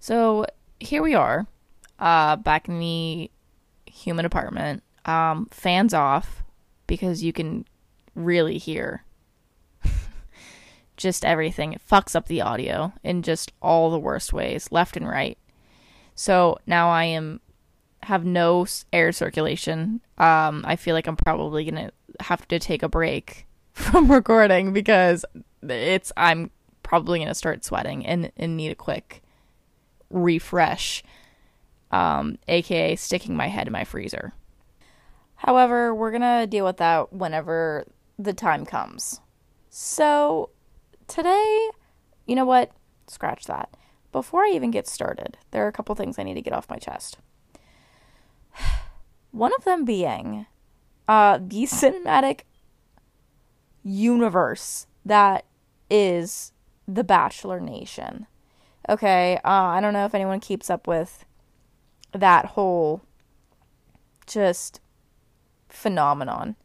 So 0.00 0.46
here 0.80 1.02
we 1.02 1.14
are, 1.14 1.46
uh, 1.98 2.36
back 2.36 2.68
in 2.68 2.80
the 2.80 3.30
human 3.84 4.24
apartment. 4.24 4.82
Um, 5.04 5.46
fans 5.50 5.92
off 5.92 6.42
because 6.86 7.22
you 7.22 7.32
can 7.32 7.66
really 8.14 8.56
hear 8.58 9.04
just 10.96 11.24
everything. 11.24 11.74
It 11.74 11.82
fucks 11.86 12.16
up 12.16 12.26
the 12.26 12.40
audio 12.40 12.94
in 13.04 13.22
just 13.22 13.52
all 13.60 13.90
the 13.90 13.98
worst 13.98 14.32
ways, 14.32 14.72
left 14.72 14.96
and 14.96 15.06
right. 15.06 15.38
So 16.14 16.58
now 16.66 16.88
I 16.88 17.04
am 17.04 17.40
have 18.04 18.24
no 18.24 18.66
air 18.94 19.12
circulation. 19.12 20.00
Um, 20.16 20.64
I 20.66 20.76
feel 20.76 20.94
like 20.94 21.06
I'm 21.06 21.16
probably 21.16 21.64
gonna 21.64 21.90
have 22.20 22.48
to 22.48 22.58
take 22.58 22.82
a 22.82 22.88
break 22.88 23.46
from 23.72 24.10
recording 24.10 24.72
because 24.72 25.26
it's 25.62 26.10
I'm 26.16 26.50
probably 26.82 27.18
gonna 27.18 27.34
start 27.34 27.64
sweating 27.66 28.06
and, 28.06 28.32
and 28.38 28.56
need 28.56 28.70
a 28.70 28.74
quick 28.74 29.22
refresh. 30.10 31.02
Um, 31.90 32.38
aka 32.46 32.94
sticking 32.96 33.36
my 33.36 33.48
head 33.48 33.66
in 33.66 33.72
my 33.72 33.84
freezer. 33.84 34.32
However, 35.36 35.94
we're 35.94 36.12
gonna 36.12 36.46
deal 36.46 36.64
with 36.64 36.76
that 36.76 37.12
whenever 37.12 37.86
the 38.18 38.34
time 38.34 38.66
comes. 38.66 39.20
So 39.70 40.50
today, 41.08 41.70
you 42.26 42.36
know 42.36 42.44
what? 42.44 42.70
Scratch 43.06 43.46
that. 43.46 43.70
Before 44.12 44.44
I 44.44 44.50
even 44.50 44.70
get 44.70 44.86
started, 44.86 45.38
there 45.50 45.64
are 45.64 45.68
a 45.68 45.72
couple 45.72 45.94
things 45.94 46.18
I 46.18 46.24
need 46.24 46.34
to 46.34 46.42
get 46.42 46.52
off 46.52 46.68
my 46.68 46.76
chest. 46.76 47.18
One 49.30 49.52
of 49.56 49.64
them 49.64 49.84
being 49.84 50.46
uh, 51.08 51.38
the 51.38 51.62
cinematic 51.64 52.40
universe 53.82 54.86
that 55.04 55.44
is 55.90 56.52
the 56.86 57.04
Bachelor 57.04 57.60
Nation. 57.60 58.26
Okay, 58.90 59.36
uh, 59.44 59.48
I 59.48 59.80
don't 59.80 59.92
know 59.92 60.04
if 60.04 60.14
anyone 60.14 60.40
keeps 60.40 60.68
up 60.68 60.86
with 60.86 61.24
that 62.12 62.44
whole 62.44 63.02
just 64.26 64.80
phenomenon 65.68 66.56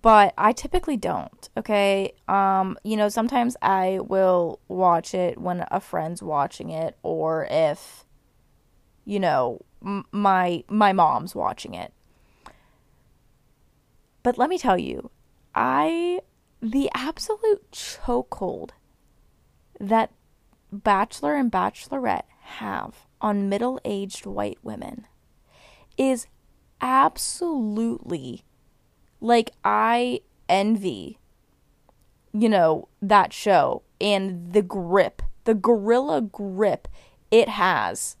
but 0.00 0.32
I 0.38 0.52
typically 0.52 0.96
don't. 0.96 1.48
Okay. 1.56 2.14
Um, 2.28 2.78
you 2.82 2.96
know, 2.96 3.08
sometimes 3.08 3.56
I 3.60 3.98
will 4.02 4.58
watch 4.68 5.12
it 5.14 5.38
when 5.38 5.66
a 5.70 5.80
friend's 5.80 6.22
watching 6.22 6.70
it 6.70 6.96
or 7.02 7.46
if 7.50 8.06
you 9.04 9.18
know, 9.20 9.60
m- 9.84 10.06
my 10.12 10.64
my 10.68 10.92
mom's 10.92 11.34
watching 11.34 11.74
it. 11.74 11.92
But 14.22 14.38
let 14.38 14.48
me 14.48 14.56
tell 14.56 14.78
you, 14.78 15.10
I 15.54 16.20
the 16.62 16.88
absolute 16.94 17.70
chokehold 17.72 18.70
that 19.80 20.12
bachelor 20.72 21.34
and 21.34 21.52
bachelorette 21.52 22.24
have 22.40 23.06
on 23.20 23.48
middle-aged 23.48 24.26
white 24.26 24.58
women 24.62 25.06
is 25.96 26.26
absolutely 26.80 28.42
like 29.20 29.50
I 29.62 30.20
envy 30.48 31.18
you 32.32 32.48
know 32.48 32.88
that 33.00 33.32
show 33.32 33.82
and 34.00 34.52
the 34.52 34.62
grip 34.62 35.22
the 35.44 35.54
gorilla 35.54 36.20
grip 36.20 36.88
it 37.30 37.48
has 37.48 38.16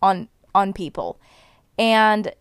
on 0.00 0.28
on 0.54 0.72
people. 0.72 1.20
And 1.78 2.32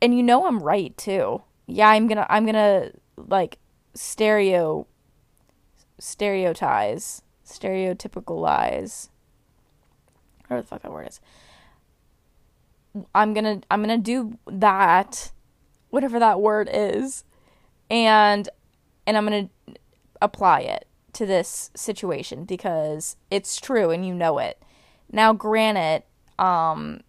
and 0.00 0.16
you 0.16 0.22
know 0.22 0.46
I'm 0.46 0.62
right 0.62 0.96
too. 0.96 1.42
Yeah 1.66 1.88
I'm 1.88 2.06
gonna 2.06 2.26
I'm 2.28 2.46
gonna 2.46 2.92
like 3.16 3.58
stereo 3.94 4.86
stereotize 7.52 8.40
lies. 8.40 9.10
whatever 10.48 10.62
the 10.62 10.66
fuck 10.68 10.82
that 10.82 10.92
word 10.92 11.08
is 11.08 11.20
I'm 13.14 13.34
gonna 13.34 13.60
I'm 13.70 13.80
gonna 13.80 13.98
do 13.98 14.38
that 14.46 15.32
whatever 15.90 16.18
that 16.18 16.40
word 16.40 16.68
is 16.72 17.24
and 17.90 18.48
and 19.06 19.16
I'm 19.16 19.26
to 19.66 19.74
apply 20.20 20.60
it 20.60 20.86
to 21.14 21.26
this 21.26 21.70
situation 21.74 22.44
because 22.44 23.16
it's 23.30 23.60
true 23.60 23.90
and 23.90 24.06
you 24.06 24.14
know 24.14 24.38
it. 24.38 24.62
Now 25.10 25.32
granted, 25.32 26.04
um 26.38 27.00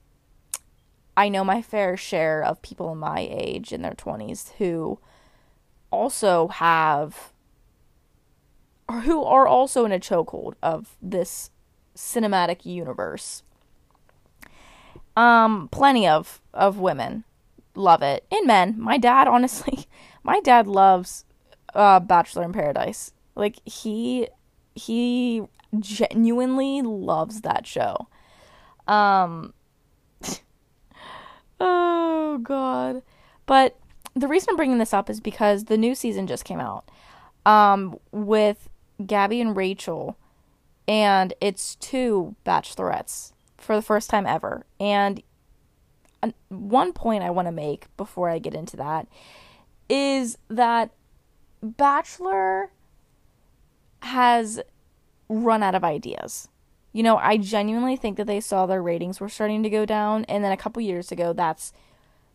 I 1.16 1.30
know 1.30 1.44
my 1.44 1.62
fair 1.62 1.96
share 1.96 2.44
of 2.44 2.62
people 2.62 2.96
my 2.96 3.28
age 3.30 3.72
in 3.72 3.84
their 3.84 3.92
20s 3.92 4.54
who 4.54 5.00
also 5.92 6.48
have 6.48 7.33
who 8.90 9.24
are 9.24 9.48
also 9.48 9.86
in 9.86 9.92
a 9.92 10.00
chokehold 10.00 10.54
of 10.62 10.98
this 11.02 11.50
cinematic 11.96 12.66
universe. 12.66 13.44
Um 15.16 15.70
plenty 15.72 16.08
of 16.08 16.42
of 16.54 16.80
women 16.80 17.24
love 17.76 18.02
it. 18.02 18.26
And 18.32 18.48
men. 18.48 18.76
My 18.78 18.98
dad, 18.98 19.28
honestly, 19.28 19.86
my 20.24 20.40
dad 20.40 20.68
loves 20.68 21.26
uh, 21.74 22.00
Bachelor 22.00 22.44
in 22.44 22.54
Paradise. 22.54 23.12
Like 23.36 23.60
he 23.66 24.28
he 24.76 25.44
genuinely 25.80 26.82
loves 26.82 27.42
that 27.42 27.66
show. 27.66 28.08
Um 28.88 29.54
Oh 31.60 32.40
god. 32.42 33.02
But 33.46 33.78
the 34.16 34.28
reason 34.28 34.50
I'm 34.52 34.56
bringing 34.56 34.78
this 34.78 34.94
up 34.94 35.10
is 35.10 35.20
because 35.20 35.66
the 35.66 35.78
new 35.78 35.96
season 35.96 36.28
just 36.28 36.46
came 36.46 36.60
out. 36.60 36.90
Um 37.46 37.98
with 38.12 38.70
Gabby 39.06 39.42
and 39.42 39.56
Rachel 39.56 40.18
and 40.88 41.34
it's 41.40 41.76
two 41.76 42.36
bachelorettes 42.46 43.34
for 43.58 43.76
the 43.76 43.82
first 43.82 44.10
time 44.10 44.26
ever. 44.26 44.66
And 44.80 45.24
one 46.50 46.94
point 46.94 47.24
I 47.24 47.30
want 47.30 47.48
to 47.48 47.52
make 47.52 47.88
before 47.98 48.30
I 48.30 48.40
get 48.40 48.54
into 48.54 48.78
that 48.78 49.08
is 49.90 50.38
that 50.50 50.92
Bachelor 51.62 52.72
has 54.02 54.60
run 55.30 55.64
out 55.64 55.76
of 55.76 55.84
ideas. 55.84 56.50
You 56.92 57.04
know, 57.04 57.18
I 57.18 57.38
genuinely 57.38 57.96
think 57.96 58.18
that 58.18 58.28
they 58.28 58.40
saw 58.40 58.66
their 58.66 58.84
ratings 58.84 59.20
were 59.20 59.30
starting 59.30 59.64
to 59.64 59.70
go 59.70 59.86
down, 59.86 60.26
and 60.26 60.44
then 60.44 60.52
a 60.52 60.58
couple 60.58 60.82
years 60.82 61.12
ago, 61.12 61.34
that's, 61.34 61.74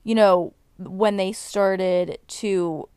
you 0.03 0.15
know, 0.15 0.55
when 0.79 1.17
they 1.17 1.33
started 1.33 2.19
to 2.27 2.89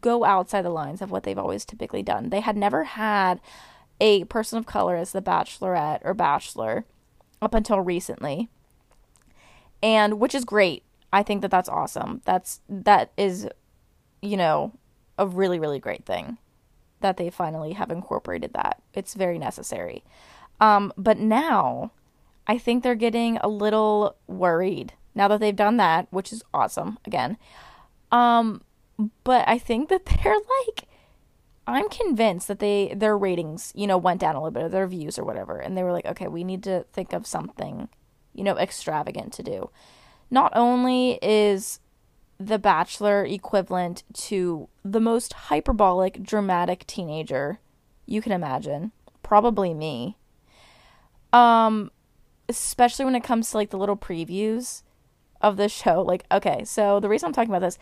go 0.00 0.24
outside 0.24 0.62
the 0.62 0.70
lines 0.70 1.02
of 1.02 1.10
what 1.10 1.22
they've 1.24 1.38
always 1.38 1.64
typically 1.64 2.02
done. 2.02 2.30
They 2.30 2.40
had 2.40 2.56
never 2.56 2.84
had 2.84 3.40
a 4.00 4.24
person 4.24 4.58
of 4.58 4.66
color 4.66 4.96
as 4.96 5.12
the 5.12 5.22
bachelorette 5.22 6.00
or 6.02 6.14
bachelor 6.14 6.84
up 7.40 7.54
until 7.54 7.80
recently 7.80 8.48
and 9.82 10.20
which 10.20 10.34
is 10.34 10.44
great. 10.44 10.84
I 11.12 11.22
think 11.22 11.42
that 11.42 11.50
that's 11.50 11.68
awesome. 11.68 12.22
That's 12.24 12.60
that 12.68 13.12
is, 13.16 13.48
you 14.22 14.36
know, 14.36 14.72
a 15.18 15.26
really 15.26 15.58
really 15.58 15.78
great 15.78 16.06
thing 16.06 16.38
that 17.00 17.16
they 17.16 17.30
finally 17.30 17.72
have 17.72 17.90
incorporated 17.90 18.52
that. 18.54 18.80
It's 18.94 19.14
very 19.14 19.38
necessary. 19.38 20.04
Um, 20.60 20.92
but 20.96 21.18
now, 21.18 21.90
I 22.46 22.56
think 22.58 22.82
they're 22.82 22.94
getting 22.94 23.38
a 23.38 23.48
little 23.48 24.16
worried 24.28 24.92
now 25.14 25.26
that 25.28 25.40
they've 25.40 25.54
done 25.54 25.78
that, 25.78 26.06
which 26.10 26.32
is 26.32 26.44
awesome. 26.54 26.98
Again, 27.04 27.36
um, 28.12 28.62
but 29.24 29.48
I 29.48 29.58
think 29.58 29.88
that 29.88 30.04
they're 30.22 30.34
like. 30.34 30.88
I'm 31.64 31.88
convinced 31.90 32.48
that 32.48 32.58
they 32.58 32.92
their 32.92 33.16
ratings, 33.16 33.72
you 33.76 33.86
know, 33.86 33.96
went 33.96 34.20
down 34.20 34.34
a 34.34 34.38
little 34.38 34.50
bit, 34.50 34.64
of 34.64 34.72
their 34.72 34.88
views 34.88 35.16
or 35.16 35.22
whatever, 35.22 35.58
and 35.58 35.78
they 35.78 35.84
were 35.84 35.92
like, 35.92 36.06
okay, 36.06 36.26
we 36.26 36.42
need 36.42 36.64
to 36.64 36.84
think 36.92 37.12
of 37.12 37.24
something 37.24 37.88
you 38.34 38.44
know, 38.44 38.56
extravagant 38.56 39.32
to 39.34 39.42
do. 39.42 39.70
Not 40.30 40.52
only 40.54 41.18
is 41.22 41.80
The 42.38 42.58
Bachelor 42.58 43.24
equivalent 43.24 44.02
to 44.14 44.68
the 44.84 45.00
most 45.00 45.32
hyperbolic, 45.32 46.22
dramatic 46.22 46.86
teenager 46.86 47.60
you 48.06 48.20
can 48.20 48.32
imagine, 48.32 48.92
probably 49.22 49.74
me. 49.74 50.16
Um, 51.32 51.90
especially 52.48 53.04
when 53.04 53.14
it 53.14 53.24
comes 53.24 53.50
to 53.50 53.56
like 53.56 53.70
the 53.70 53.78
little 53.78 53.96
previews 53.96 54.82
of 55.40 55.56
the 55.56 55.68
show. 55.68 56.02
Like, 56.02 56.24
okay, 56.30 56.64
so 56.64 57.00
the 57.00 57.08
reason 57.08 57.26
I'm 57.26 57.32
talking 57.32 57.50
about 57.50 57.60
this, 57.60 57.78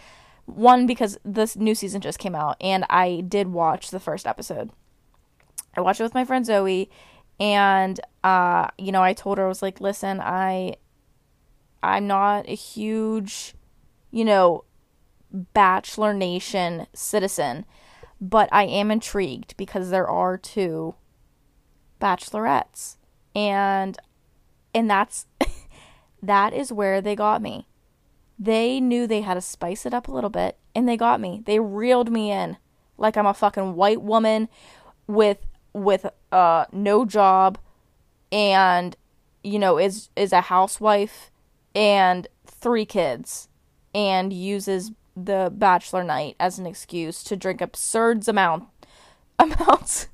one 0.55 0.87
because 0.87 1.19
this 1.25 1.57
new 1.57 1.75
season 1.75 2.01
just 2.01 2.19
came 2.19 2.35
out 2.35 2.57
and 2.61 2.85
I 2.91 3.23
did 3.27 3.49
watch 3.49 3.91
the 3.91 4.01
first 4.01 4.27
episode. 4.27 4.71
I 5.77 5.81
watched 5.81 6.01
it 6.01 6.05
with 6.05 6.15
my 6.15 6.25
friend 6.25 6.45
Zoe 6.45 6.91
and 7.41 7.99
uh 8.23 8.69
you 8.77 8.93
know 8.93 9.03
i 9.03 9.15
told 9.15 9.39
her 9.39 9.47
i 9.47 9.49
was 9.49 9.63
like 9.63 9.81
listen 9.81 10.21
i 10.21 10.75
i'm 11.83 12.07
not 12.07 12.47
a 12.49 12.55
huge 12.55 13.55
you 14.11 14.25
know 14.25 14.63
bachelor 15.33 16.13
nation 16.13 16.87
citizen 16.93 17.65
but 18.21 18.49
i 18.53 18.65
am 18.65 18.91
intrigued 18.91 19.57
because 19.57 19.89
there 19.89 20.07
are 20.07 20.37
two 20.37 20.95
bachelorettes 21.99 22.97
and 23.35 23.97
and 24.75 24.91
that's 24.91 25.27
that 26.23 26.53
is 26.53 26.71
where 26.71 27.01
they 27.01 27.17
got 27.17 27.41
me 27.41 27.67
they 28.41 28.81
knew 28.81 29.07
they 29.07 29.21
had 29.21 29.35
to 29.35 29.41
spice 29.41 29.87
it 29.87 29.95
up 29.95 30.09
a 30.09 30.13
little 30.13 30.31
bit 30.31 30.57
and 30.75 30.89
they 30.89 30.97
got 30.97 31.21
me 31.21 31.43
they 31.45 31.61
reeled 31.61 32.11
me 32.11 32.33
in 32.33 32.57
like 32.97 33.17
i'm 33.17 33.27
a 33.27 33.35
fucking 33.35 33.75
white 33.75 34.01
woman 34.01 34.49
with 35.07 35.39
with 35.75 36.07
uh 36.33 36.65
no 36.73 37.05
job 37.05 37.59
and 38.33 38.97
you 39.43 39.59
know, 39.59 39.79
is 39.79 40.11
is 40.17 40.33
a 40.33 40.43
housewife 40.43 41.31
and 41.75 42.29
three 42.47 42.85
kids 42.85 43.49
and 43.95 44.33
uses 44.33 44.93
the 45.17 45.53
bachelor 45.55 46.05
night 46.05 46.37
as 46.39 46.59
an 46.59 46.67
excuse 46.67 47.23
to 47.25 47.37
drink 47.37 47.61
absurd 47.61 48.27
amount 48.29 48.69
amounts 49.39 50.09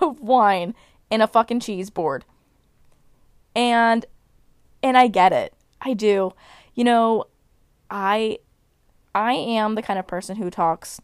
of 0.00 0.20
wine 0.20 0.74
in 1.10 1.20
a 1.20 1.26
fucking 1.26 1.60
cheese 1.60 1.90
board. 1.90 2.24
And 3.54 4.06
and 4.82 4.96
I 4.96 5.08
get 5.08 5.32
it. 5.32 5.52
I 5.80 5.94
do. 5.94 6.32
You 6.74 6.84
know, 6.84 7.24
I 7.90 8.38
I 9.14 9.32
am 9.32 9.74
the 9.74 9.82
kind 9.82 9.98
of 9.98 10.06
person 10.06 10.36
who 10.36 10.50
talks 10.50 11.00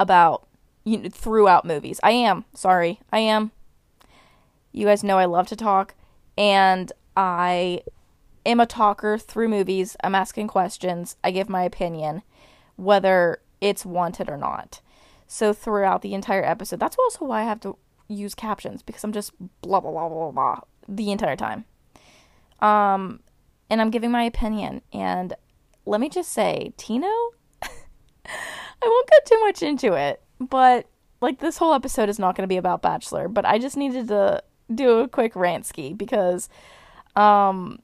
about 0.00 0.46
you 0.84 0.98
know, 0.98 1.08
throughout 1.08 1.64
movies. 1.64 2.00
I 2.02 2.10
am. 2.12 2.44
Sorry. 2.54 3.00
I 3.12 3.18
am. 3.20 3.52
You 4.72 4.86
guys 4.86 5.04
know 5.04 5.18
I 5.18 5.24
love 5.24 5.46
to 5.48 5.56
talk 5.56 5.94
and 6.36 6.92
I 7.16 7.82
am 8.44 8.60
a 8.60 8.66
talker 8.66 9.18
through 9.18 9.48
movies. 9.48 9.96
I'm 10.02 10.14
asking 10.14 10.48
questions. 10.48 11.16
I 11.22 11.30
give 11.30 11.48
my 11.48 11.62
opinion 11.62 12.22
whether 12.76 13.40
it's 13.60 13.86
wanted 13.86 14.28
or 14.28 14.36
not. 14.36 14.80
So 15.26 15.52
throughout 15.52 16.02
the 16.02 16.12
entire 16.12 16.44
episode, 16.44 16.80
that's 16.80 16.96
also 16.98 17.24
why 17.24 17.42
I 17.42 17.44
have 17.44 17.60
to 17.60 17.76
use 18.08 18.34
captions 18.34 18.82
because 18.82 19.02
I'm 19.04 19.12
just 19.12 19.32
blah 19.62 19.80
blah 19.80 19.90
blah 19.90 20.08
blah 20.08 20.30
blah 20.30 20.60
the 20.88 21.10
entire 21.12 21.36
time. 21.36 21.64
Um 22.60 23.20
and 23.70 23.80
I'm 23.80 23.90
giving 23.90 24.10
my 24.10 24.24
opinion 24.24 24.82
and 24.92 25.34
let 25.86 26.00
me 26.00 26.08
just 26.08 26.32
say, 26.32 26.72
Tino 26.76 27.08
I 27.62 28.86
won't 28.86 29.08
get 29.08 29.26
too 29.26 29.40
much 29.40 29.62
into 29.62 29.92
it, 29.94 30.22
but 30.40 30.86
like 31.20 31.40
this 31.40 31.56
whole 31.56 31.74
episode 31.74 32.08
is 32.08 32.18
not 32.18 32.36
going 32.36 32.44
to 32.44 32.52
be 32.52 32.56
about 32.56 32.82
Bachelor, 32.82 33.28
but 33.28 33.44
I 33.44 33.58
just 33.58 33.76
needed 33.76 34.08
to 34.08 34.42
do 34.74 35.00
a 35.00 35.08
quick 35.08 35.36
rant 35.36 35.66
ski 35.66 35.92
because 35.92 36.48
um 37.16 37.80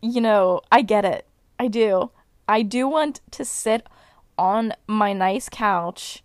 you 0.00 0.20
know, 0.20 0.60
I 0.70 0.82
get 0.82 1.06
it. 1.06 1.26
I 1.58 1.68
do. 1.68 2.10
I 2.46 2.60
do 2.60 2.86
want 2.86 3.20
to 3.30 3.44
sit 3.44 3.86
on 4.36 4.74
my 4.86 5.14
nice 5.14 5.48
couch 5.48 6.22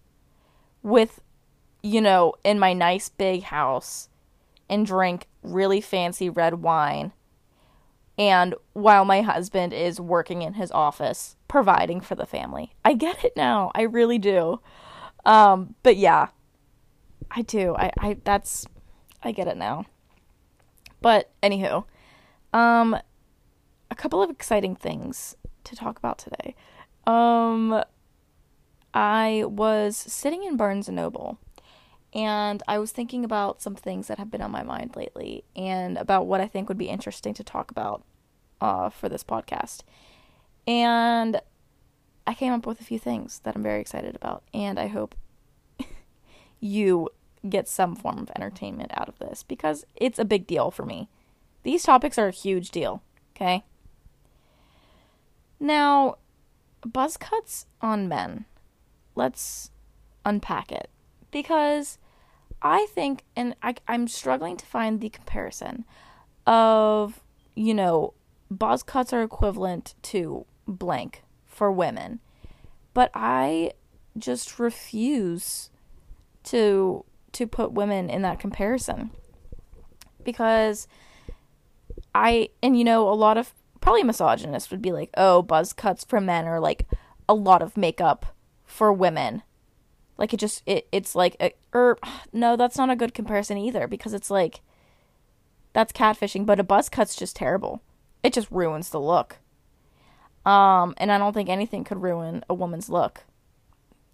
with 0.84 1.22
you 1.82 2.02
know, 2.02 2.34
in 2.44 2.60
my 2.60 2.74
nice 2.74 3.08
big 3.08 3.44
house 3.44 4.10
and 4.70 4.86
drink 4.86 5.28
really 5.42 5.80
fancy 5.80 6.30
red 6.30 6.56
wine 6.56 7.14
and 8.20 8.54
while 8.74 9.06
my 9.06 9.22
husband 9.22 9.74
is 9.74 10.00
working 10.00 10.42
in 10.42 10.56
his 10.56 10.72
office 10.72 11.38
providing 11.48 12.02
for 12.02 12.16
the 12.16 12.26
family. 12.26 12.74
I 12.84 12.94
get 12.94 13.24
it 13.24 13.34
now. 13.38 13.72
I 13.74 13.84
really 13.84 14.20
do. 14.20 14.60
Um, 15.26 15.76
but 15.84 15.96
yeah, 15.96 16.28
I 17.32 17.42
do. 17.42 17.76
I, 17.78 17.92
I 17.98 18.18
that's 18.26 18.68
I 19.24 19.32
get 19.32 19.48
it 19.48 19.58
now. 19.58 19.86
But 21.02 21.32
anywho, 21.42 21.86
um, 22.52 22.98
a 23.90 23.96
couple 23.96 24.22
of 24.22 24.30
exciting 24.30 24.76
things 24.76 25.36
to 25.64 25.76
talk 25.76 25.98
about 25.98 26.18
today. 26.18 26.56
Um, 27.08 27.84
I 28.94 29.46
was 29.48 29.96
sitting 29.96 30.44
in 30.44 30.58
Barnes 30.58 30.90
and 30.90 30.98
Noble 30.98 31.38
and 32.14 32.64
I 32.68 32.80
was 32.80 32.92
thinking 32.92 33.24
about 33.24 33.62
some 33.62 33.76
things 33.76 34.08
that 34.08 34.18
have 34.18 34.32
been 34.32 34.42
on 34.42 34.52
my 34.52 34.64
mind 34.64 34.96
lately 34.96 35.44
and 35.56 35.98
about 35.98 36.26
what 36.26 36.42
I 36.42 36.48
think 36.48 36.68
would 36.68 36.78
be 36.78 36.90
interesting 36.90 37.34
to 37.36 37.44
talk 37.44 37.70
about 37.70 38.04
uh, 38.60 38.90
for 38.90 39.10
this 39.10 39.24
podcast. 39.24 39.82
And 40.68 41.40
I 42.26 42.34
came 42.34 42.54
up 42.54 42.66
with 42.66 42.82
a 42.82 42.84
few 42.84 42.98
things 42.98 43.40
that 43.44 43.56
I'm 43.56 43.64
very 43.64 43.80
excited 43.80 44.16
about, 44.16 44.44
and 44.54 44.80
I 44.80 44.88
hope 44.88 45.16
you 46.60 47.10
get 47.48 47.68
some 47.68 47.96
form 47.96 48.18
of 48.18 48.32
entertainment 48.36 48.92
out 48.96 49.08
of 49.08 49.20
this 49.20 49.44
because 49.44 49.86
it's 49.96 50.20
a 50.20 50.26
big 50.26 50.48
deal 50.48 50.72
for 50.72 50.86
me. 50.86 51.10
These 51.64 51.84
topics 51.84 52.18
are 52.18 52.28
a 52.28 52.32
huge 52.32 52.72
deal, 52.72 53.04
okay? 53.36 53.64
Now, 55.60 56.18
buzz 56.86 57.18
cuts 57.18 57.68
on 57.82 58.08
men. 58.08 58.46
Let's 59.16 59.72
unpack 60.26 60.72
it 60.72 60.90
because 61.32 61.98
I 62.62 62.88
think, 62.92 63.24
and 63.36 63.56
I, 63.62 63.76
I'm 63.88 64.08
struggling 64.08 64.58
to 64.58 64.66
find 64.66 65.00
the 65.00 65.10
comparison 65.10 65.86
of, 66.46 67.22
you 67.56 67.74
know, 67.74 68.14
buzz 68.52 68.84
cuts 68.84 69.14
are 69.14 69.24
equivalent 69.24 69.96
to 70.04 70.46
blank 70.68 71.24
for 71.46 71.72
women. 71.72 72.20
But 72.94 73.12
I 73.14 73.72
just 74.18 74.60
refuse 74.60 75.70
to 76.46 77.06
to 77.32 77.46
put 77.46 77.72
women 77.72 78.10
in 78.10 78.24
that 78.24 78.40
comparison. 78.40 79.12
Because 80.24 80.88
I 82.14 82.50
and 82.62 82.78
you 82.78 82.84
know 82.84 83.08
a 83.08 83.14
lot 83.14 83.38
of 83.38 83.54
probably 83.82 84.04
misogynists 84.04 84.72
would 84.72 84.82
be 84.82 84.92
like, 84.92 85.10
"Oh, 85.16 85.42
buzz 85.42 85.74
cuts 85.74 86.04
for 86.04 86.20
men 86.20 86.46
are 86.46 86.60
like 86.60 86.88
a 87.28 87.34
lot 87.34 87.62
of 87.62 87.78
makeup 87.78 88.26
for 88.66 88.92
women." 88.92 89.44
Like 90.20 90.36
it 90.36 90.38
just 90.38 90.62
it 90.68 90.88
it's 90.92 91.16
like 91.16 91.36
a, 91.40 91.54
or 91.74 91.92
er, 91.92 91.98
no, 92.34 92.56
that's 92.56 92.78
not 92.78 92.92
a 92.92 92.96
good 92.96 93.16
comparison 93.16 93.58
either 93.58 93.88
because 93.88 94.14
it's 94.14 94.30
like 94.30 94.62
that's 95.74 95.92
catfishing, 95.92 96.46
but 96.46 96.60
a 96.60 96.64
buzz 96.64 96.90
cut's 96.90 97.16
just 97.16 97.36
terrible 97.36 97.82
it 98.24 98.34
just 98.34 98.52
ruins 98.52 98.90
the 98.90 99.00
look. 99.00 99.38
Um, 100.46 100.94
and 100.98 101.12
I 101.12 101.18
don't 101.18 101.34
think 101.34 101.50
anything 101.50 101.84
could 101.84 102.02
ruin 102.02 102.44
a 102.50 102.54
woman's 102.54 102.90
look. 102.90 103.22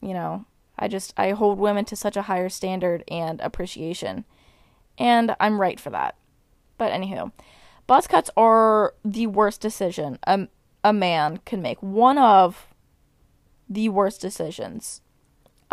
You 0.01 0.13
know, 0.13 0.45
I 0.77 0.87
just 0.87 1.13
I 1.17 1.31
hold 1.31 1.59
women 1.59 1.85
to 1.85 1.95
such 1.95 2.17
a 2.17 2.23
higher 2.23 2.49
standard 2.49 3.03
and 3.07 3.39
appreciation. 3.41 4.25
And 4.97 5.35
I'm 5.39 5.59
right 5.59 5.79
for 5.79 5.89
that. 5.91 6.15
But 6.77 6.91
anywho, 6.91 7.31
buzz 7.87 8.07
cuts 8.07 8.29
are 8.35 8.93
the 9.03 9.27
worst 9.27 9.61
decision 9.61 10.19
a, 10.27 10.47
a 10.83 10.93
man 10.93 11.39
can 11.45 11.61
make. 11.61 11.81
One 11.81 12.17
of 12.17 12.67
the 13.69 13.89
worst 13.89 14.21
decisions. 14.21 15.01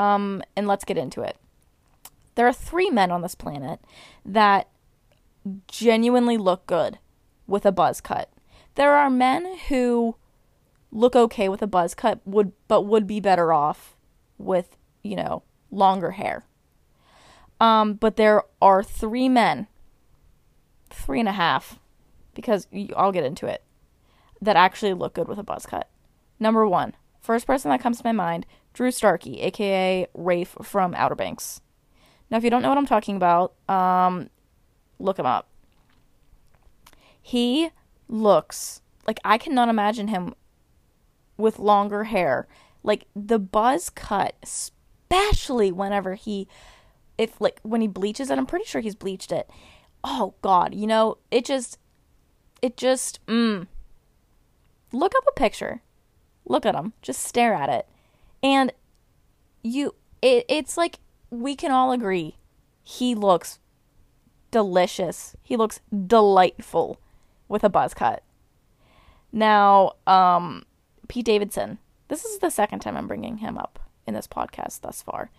Um, 0.03 0.43
and 0.57 0.67
let's 0.67 0.85
get 0.85 0.99
into 0.99 1.23
it. 1.23 1.37
There 2.35 2.49
are 2.49 2.53
three 2.53 2.91
men 2.91 3.13
on 3.13 3.23
this 3.23 3.37
planet 3.37 3.79
that 4.25 4.69
genuinely 5.69 6.37
look 6.37 6.67
good 6.67 6.99
with 7.47 7.65
a 7.65 7.71
buzz 7.71 8.01
cut. 8.01 8.29
There 8.75 8.95
are 8.97 9.09
men 9.09 9.59
who 9.69 10.17
look 10.91 11.15
okay 11.15 11.49
with 11.49 11.63
a 11.63 11.69
buzz 11.69 11.95
cut 11.95 12.21
would 12.25 12.51
but 12.67 12.83
would 12.83 13.07
be 13.07 13.21
better 13.21 13.53
off 13.53 13.95
with, 14.39 14.77
you 15.05 15.15
know, 15.15 15.45
longer 15.71 16.13
hair. 16.13 16.47
Um, 17.61 17.95
but 17.95 18.17
there 18.17 18.43
are 18.61 18.83
three 18.83 19.29
men, 19.29 19.69
three 20.91 21.21
and 21.21 21.29
a 21.29 21.33
half, 21.33 21.79
because 22.35 22.67
I'll 22.97 23.13
get 23.13 23.25
into 23.25 23.47
it, 23.47 23.63
that 24.41 24.57
actually 24.57 24.95
look 24.95 25.15
good 25.15 25.29
with 25.29 25.39
a 25.39 25.45
buzz 25.45 25.65
cut. 25.65 25.89
Number 26.41 26.67
one, 26.67 26.97
first 27.21 27.47
person 27.47 27.71
that 27.71 27.81
comes 27.81 27.99
to 27.99 28.05
my 28.05 28.11
mind, 28.11 28.47
Drew 28.73 28.91
Starkey, 28.91 29.41
aka 29.41 30.07
Rafe 30.15 30.57
from 30.63 30.95
Outer 30.95 31.15
Banks. 31.15 31.61
Now, 32.31 32.39
if 32.39 32.45
you 32.45 32.51
don't 32.51 32.63
know 32.63 32.71
what 32.71 32.79
I'm 32.79 32.87
talking 32.87 33.17
about, 33.17 33.55
um, 33.69 34.31
look 34.99 35.19
him 35.19 35.27
up. 35.27 35.49
He 37.21 37.71
looks 38.09 38.81
like 39.07 39.21
I 39.25 39.39
cannot 39.39 39.69
imagine 39.69 40.09
him 40.09 40.35
with 41.37 41.59
longer 41.59 42.05
hair. 42.05 42.49
Like 42.83 43.07
the 43.15 43.39
buzz 43.39 43.91
cut, 43.91 44.35
especially 44.43 45.71
whenever 45.71 46.15
he, 46.15 46.49
if 47.19 47.41
like 47.41 47.61
when 47.63 47.81
he 47.81 47.89
bleaches 47.89 48.31
it, 48.31 48.39
I'm 48.39 48.47
pretty 48.47 48.65
sure 48.65 48.81
he's 48.81 48.95
bleached 48.95 49.31
it. 49.31 49.49
Oh 50.03 50.35
God, 50.43 50.75
you 50.75 50.87
know 50.87 51.19
it 51.31 51.45
just, 51.45 51.79
it 52.61 52.77
just, 52.77 53.25
mm. 53.27 53.67
Look 54.95 55.13
up 55.17 55.25
a 55.27 55.33
picture, 55.33 55.81
look 56.45 56.67
at 56.67 56.75
him, 56.75 56.93
just 57.01 57.23
stare 57.23 57.55
at 57.55 57.71
it, 57.71 57.89
and 58.43 58.73
you, 59.63 59.95
it, 60.21 60.45
it's 60.49 60.77
like 60.77 60.99
we 61.31 61.57
can 61.57 61.71
all 61.71 61.93
agree, 61.93 62.37
he 62.83 63.15
looks 63.15 63.59
delicious. 64.51 65.35
He 65.43 65.57
looks 65.57 65.81
delightful 66.07 67.01
with 67.49 67.65
a 67.65 67.69
buzz 67.69 67.95
cut. 67.95 68.23
Now, 69.33 69.93
um, 70.07 70.65
Pete 71.09 71.27
Davidson. 71.27 71.79
This 72.09 72.25
is 72.25 72.39
the 72.39 72.51
second 72.51 72.81
time 72.81 72.97
I'm 72.97 73.09
bringing 73.09 73.39
him 73.39 73.57
up 73.59 73.79
in 74.07 74.15
this 74.15 74.27
podcast 74.27 74.83
thus 74.83 75.03
far. 75.03 75.31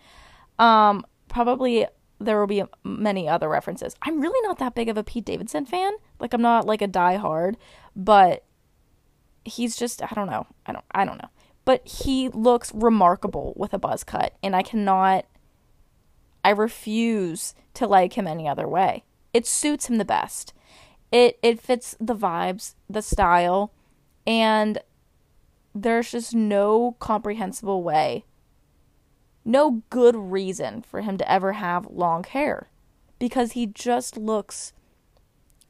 Um, 0.58 1.06
probably 1.28 1.86
there 2.18 2.38
will 2.38 2.46
be 2.46 2.64
many 2.82 3.28
other 3.28 3.48
references. 3.48 3.94
I'm 4.02 4.20
really 4.20 4.46
not 4.46 4.58
that 4.58 4.74
big 4.74 4.88
of 4.88 4.96
a 4.96 5.04
Pete 5.04 5.24
Davidson 5.24 5.66
fan. 5.66 5.92
Like 6.18 6.32
I'm 6.32 6.42
not 6.42 6.66
like 6.66 6.82
a 6.82 6.86
die-hard, 6.86 7.56
but 7.94 8.44
he's 9.44 9.76
just 9.76 10.02
I 10.02 10.14
don't 10.14 10.30
know. 10.30 10.46
I 10.66 10.72
don't 10.72 10.84
I 10.92 11.04
don't 11.04 11.18
know. 11.18 11.28
But 11.64 11.86
he 11.86 12.28
looks 12.28 12.72
remarkable 12.74 13.54
with 13.56 13.72
a 13.72 13.78
buzz 13.78 14.04
cut 14.04 14.34
and 14.42 14.54
I 14.54 14.62
cannot 14.62 15.24
I 16.44 16.50
refuse 16.50 17.54
to 17.74 17.86
like 17.86 18.12
him 18.12 18.26
any 18.26 18.46
other 18.46 18.68
way. 18.68 19.04
It 19.32 19.46
suits 19.46 19.88
him 19.88 19.96
the 19.96 20.04
best. 20.04 20.52
It 21.10 21.38
it 21.42 21.60
fits 21.60 21.96
the 21.98 22.14
vibes, 22.14 22.74
the 22.88 23.02
style, 23.02 23.72
and 24.26 24.78
there's 25.74 26.12
just 26.12 26.34
no 26.34 26.96
comprehensible 27.00 27.82
way, 27.82 28.24
no 29.44 29.82
good 29.90 30.14
reason 30.14 30.82
for 30.82 31.00
him 31.00 31.16
to 31.18 31.30
ever 31.30 31.54
have 31.54 31.86
long 31.90 32.24
hair 32.24 32.68
because 33.18 33.52
he 33.52 33.66
just 33.66 34.16
looks 34.16 34.72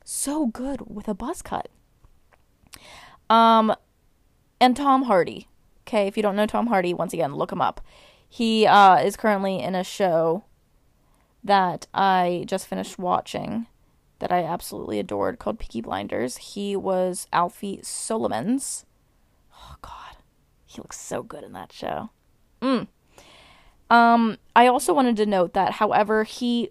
so 0.05 0.47
good 0.47 0.83
with 0.87 1.09
a 1.09 1.15
buzz 1.15 1.41
cut. 1.41 1.69
Um, 3.31 3.75
and 4.61 4.77
Tom 4.77 5.05
Hardy. 5.05 5.49
Okay, 5.87 6.07
if 6.07 6.17
you 6.17 6.23
don't 6.23 6.37
know 6.37 6.47
Tom 6.47 6.69
Hardy, 6.69 6.95
once 6.95 7.13
again, 7.13 7.35
look 7.35 7.53
him 7.53 7.61
up. 7.61 7.81
He 8.29 8.67
uh, 8.67 8.97
is 8.97 9.17
currently 9.17 9.61
in 9.61 9.75
a 9.75 9.85
show 9.85 10.45
that 11.43 11.87
I 11.93 12.45
just 12.47 12.67
finished 12.67 12.99
watching 12.99 13.67
that 14.19 14.33
I 14.33 14.43
absolutely 14.43 14.99
adored 14.99 15.39
called 15.39 15.59
Peaky 15.59 15.83
Blinders. 15.83 16.39
He 16.39 16.75
was 16.75 17.27
Alfie 17.33 17.81
Solomons. 17.83 18.87
Oh 19.53 19.77
God, 19.83 20.17
he 20.65 20.81
looks 20.81 20.99
so 20.99 21.23
good 21.23 21.45
in 21.45 21.53
that 21.53 21.73
show. 21.73 22.11
Mm. 22.63 22.89
Um, 23.91 24.39
I 24.57 24.67
also 24.67 24.95
wanted 24.95 25.17
to 25.17 25.27
note 25.27 25.53
that, 25.53 25.73
however, 25.75 26.25
he 26.25 26.71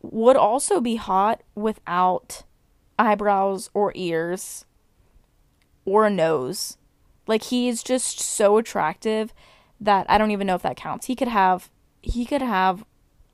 would 0.00 0.36
also 0.36 0.80
be 0.80 0.96
hot 0.96 1.42
without 1.54 2.44
eyebrows 2.98 3.70
or 3.74 3.92
ears 3.94 4.64
or 5.84 6.06
a 6.06 6.10
nose. 6.10 6.78
Like 7.26 7.44
he's 7.44 7.82
just 7.82 8.20
so 8.20 8.58
attractive 8.58 9.32
that 9.80 10.06
I 10.08 10.18
don't 10.18 10.30
even 10.30 10.46
know 10.46 10.54
if 10.54 10.62
that 10.62 10.76
counts. 10.76 11.06
He 11.06 11.16
could 11.16 11.28
have 11.28 11.70
he 12.02 12.24
could 12.24 12.42
have 12.42 12.84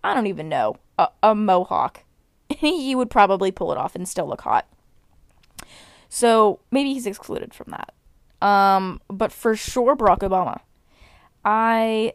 I 0.02 0.14
don't 0.14 0.26
even 0.26 0.48
know 0.48 0.76
a, 0.98 1.08
a 1.22 1.34
mohawk. 1.34 2.04
he 2.48 2.94
would 2.94 3.10
probably 3.10 3.50
pull 3.50 3.72
it 3.72 3.78
off 3.78 3.94
and 3.94 4.08
still 4.08 4.26
look 4.26 4.42
hot. 4.42 4.66
So 6.08 6.60
maybe 6.70 6.92
he's 6.92 7.06
excluded 7.06 7.54
from 7.54 7.68
that. 7.70 7.94
Um, 8.46 9.00
but 9.08 9.32
for 9.32 9.54
sure, 9.54 9.94
Barack 9.96 10.18
Obama. 10.18 10.60
I, 11.44 12.14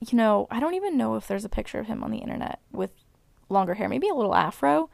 you 0.00 0.16
know, 0.16 0.46
I 0.50 0.60
don't 0.60 0.74
even 0.74 0.96
know 0.96 1.16
if 1.16 1.26
there's 1.26 1.44
a 1.44 1.50
picture 1.50 1.78
of 1.78 1.86
him 1.86 2.04
on 2.04 2.10
the 2.10 2.18
internet 2.18 2.60
with 2.72 2.92
longer 3.48 3.74
hair, 3.74 3.88
maybe 3.88 4.08
a 4.08 4.14
little 4.14 4.34
afro. 4.34 4.88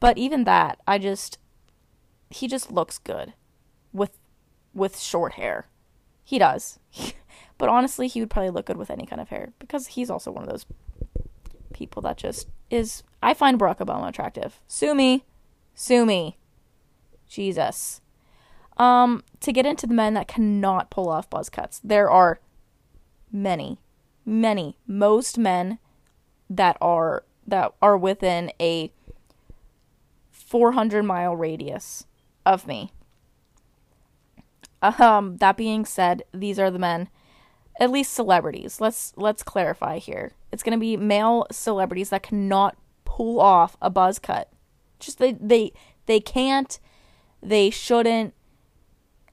But 0.00 0.18
even 0.18 0.44
that, 0.44 0.80
I 0.86 0.98
just, 0.98 1.38
he 2.30 2.48
just 2.48 2.72
looks 2.72 2.98
good 2.98 3.34
with 3.92 4.18
with 4.74 4.98
short 4.98 5.34
hair. 5.34 5.66
He 6.24 6.38
does. 6.38 6.78
but 7.58 7.68
honestly, 7.68 8.08
he 8.08 8.20
would 8.20 8.30
probably 8.30 8.50
look 8.50 8.66
good 8.66 8.76
with 8.76 8.90
any 8.90 9.06
kind 9.06 9.20
of 9.20 9.28
hair 9.28 9.52
because 9.58 9.88
he's 9.88 10.10
also 10.10 10.30
one 10.30 10.42
of 10.42 10.50
those 10.50 10.66
people 11.72 12.02
that 12.02 12.16
just 12.16 12.48
is. 12.70 13.02
I 13.22 13.34
find 13.34 13.58
Barack 13.58 13.78
Obama 13.78 14.08
attractive. 14.08 14.60
Sue 14.66 14.94
me. 14.94 15.24
Sue 15.74 16.04
me. 16.04 16.38
Jesus. 17.28 18.00
Um, 18.76 19.22
to 19.40 19.52
get 19.52 19.66
into 19.66 19.86
the 19.86 19.94
men 19.94 20.14
that 20.14 20.28
cannot 20.28 20.90
pull 20.90 21.08
off 21.08 21.30
buzz 21.30 21.48
cuts, 21.48 21.80
there 21.84 22.10
are 22.10 22.40
many, 23.30 23.78
many, 24.24 24.78
most 24.86 25.38
men 25.38 25.78
that 26.50 26.76
are 26.80 27.24
that 27.46 27.74
are 27.82 27.96
within 27.96 28.50
a 28.60 28.90
400 30.30 31.02
mile 31.02 31.36
radius 31.36 32.06
of 32.46 32.66
me. 32.66 32.92
Um, 34.84 35.38
that 35.38 35.56
being 35.56 35.84
said, 35.84 36.24
these 36.32 36.58
are 36.58 36.70
the 36.70 36.78
men, 36.78 37.08
at 37.80 37.90
least 37.90 38.12
celebrities. 38.12 38.80
Let's 38.80 39.12
let's 39.16 39.42
clarify 39.42 39.98
here. 39.98 40.32
It's 40.52 40.62
to 40.62 40.76
be 40.76 40.96
male 40.96 41.46
celebrities 41.50 42.10
that 42.10 42.22
cannot 42.22 42.76
pull 43.04 43.40
off 43.40 43.76
a 43.80 43.90
buzz 43.90 44.18
cut. 44.18 44.50
Just 45.00 45.18
they 45.18 45.32
they 45.32 45.72
they 46.06 46.20
can't, 46.20 46.78
they 47.42 47.70
shouldn't, 47.70 48.34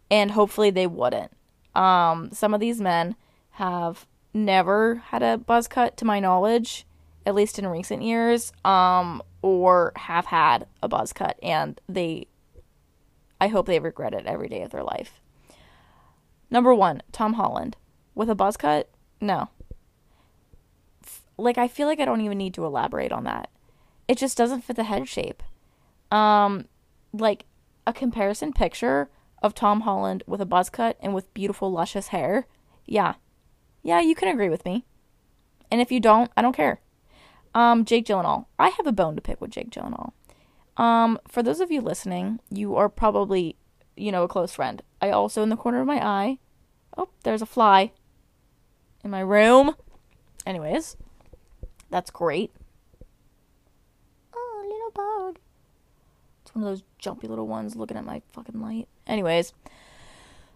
and 0.09 0.31
hopefully 0.31 0.69
they 0.69 0.87
wouldn't. 0.87 1.31
Um, 1.75 2.29
some 2.31 2.53
of 2.53 2.59
these 2.59 2.81
men 2.81 3.15
have 3.51 4.07
never 4.33 4.95
had 5.07 5.21
a 5.21 5.37
buzz 5.37 5.67
cut, 5.67 5.97
to 5.97 6.05
my 6.05 6.19
knowledge, 6.19 6.85
at 7.25 7.35
least 7.35 7.59
in 7.59 7.67
recent 7.67 8.01
years, 8.01 8.53
um, 8.63 9.21
or 9.41 9.91
have 9.95 10.27
had 10.27 10.65
a 10.81 10.87
buzz 10.87 11.13
cut, 11.13 11.37
and 11.43 11.79
they. 11.87 12.27
I 13.39 13.47
hope 13.47 13.65
they 13.65 13.79
regret 13.79 14.13
it 14.13 14.27
every 14.27 14.47
day 14.47 14.61
of 14.61 14.69
their 14.69 14.83
life. 14.83 15.20
Number 16.51 16.75
one, 16.75 17.01
Tom 17.11 17.33
Holland. 17.33 17.77
With 18.13 18.29
a 18.29 18.35
buzz 18.35 18.57
cut? 18.57 18.89
No. 19.19 19.49
Like, 21.37 21.57
I 21.57 21.67
feel 21.67 21.87
like 21.87 21.99
I 21.99 22.05
don't 22.05 22.21
even 22.21 22.37
need 22.37 22.53
to 22.55 22.65
elaborate 22.65 23.11
on 23.11 23.23
that. 23.23 23.49
It 24.07 24.17
just 24.17 24.37
doesn't 24.37 24.61
fit 24.61 24.75
the 24.75 24.83
head 24.83 25.07
shape. 25.07 25.41
Um, 26.11 26.65
like, 27.13 27.45
a 27.87 27.93
comparison 27.93 28.53
picture 28.53 29.09
of 29.41 29.55
Tom 29.55 29.81
Holland 29.81 30.23
with 30.27 30.41
a 30.41 30.45
buzz 30.45 30.69
cut 30.69 30.97
and 30.99 31.15
with 31.15 31.33
beautiful, 31.33 31.71
luscious 31.71 32.09
hair. 32.09 32.45
Yeah. 32.85 33.15
Yeah, 33.81 34.01
you 34.01 34.13
can 34.13 34.27
agree 34.27 34.49
with 34.49 34.65
me. 34.65 34.85
And 35.71 35.81
if 35.81 35.91
you 35.91 35.99
don't, 35.99 36.29
I 36.35 36.41
don't 36.41 36.55
care. 36.55 36.81
Um, 37.55 37.85
Jake 37.85 38.05
Gyllenhaal. 38.05 38.45
I 38.59 38.69
have 38.69 38.85
a 38.85 38.91
bone 38.91 39.15
to 39.15 39.21
pick 39.21 39.41
with 39.41 39.51
Jake 39.51 39.71
Gyllenhaal. 39.71 40.11
Um, 40.77 41.17
for 41.27 41.41
those 41.41 41.59
of 41.59 41.71
you 41.71 41.81
listening, 41.81 42.39
you 42.49 42.75
are 42.75 42.89
probably 42.89 43.55
you 43.95 44.11
know, 44.11 44.23
a 44.23 44.27
close 44.27 44.53
friend. 44.53 44.81
I 45.01 45.09
also, 45.09 45.43
in 45.43 45.49
the 45.49 45.57
corner 45.57 45.81
of 45.81 45.87
my 45.87 46.05
eye, 46.05 46.37
oh, 46.97 47.09
there's 47.23 47.41
a 47.41 47.47
fly 47.47 47.91
in 49.03 49.11
my 49.11 49.21
room. 49.21 49.75
Anyways, 50.45 50.95
that's 51.89 52.11
great. 52.11 52.51
Oh, 54.33 54.63
little 54.63 54.91
bug. 54.91 55.39
It's 56.43 56.53
one 56.53 56.63
of 56.63 56.69
those 56.69 56.83
jumpy 56.97 57.27
little 57.27 57.47
ones 57.47 57.75
looking 57.75 57.97
at 57.97 58.05
my 58.05 58.21
fucking 58.31 58.61
light. 58.61 58.87
Anyways, 59.07 59.53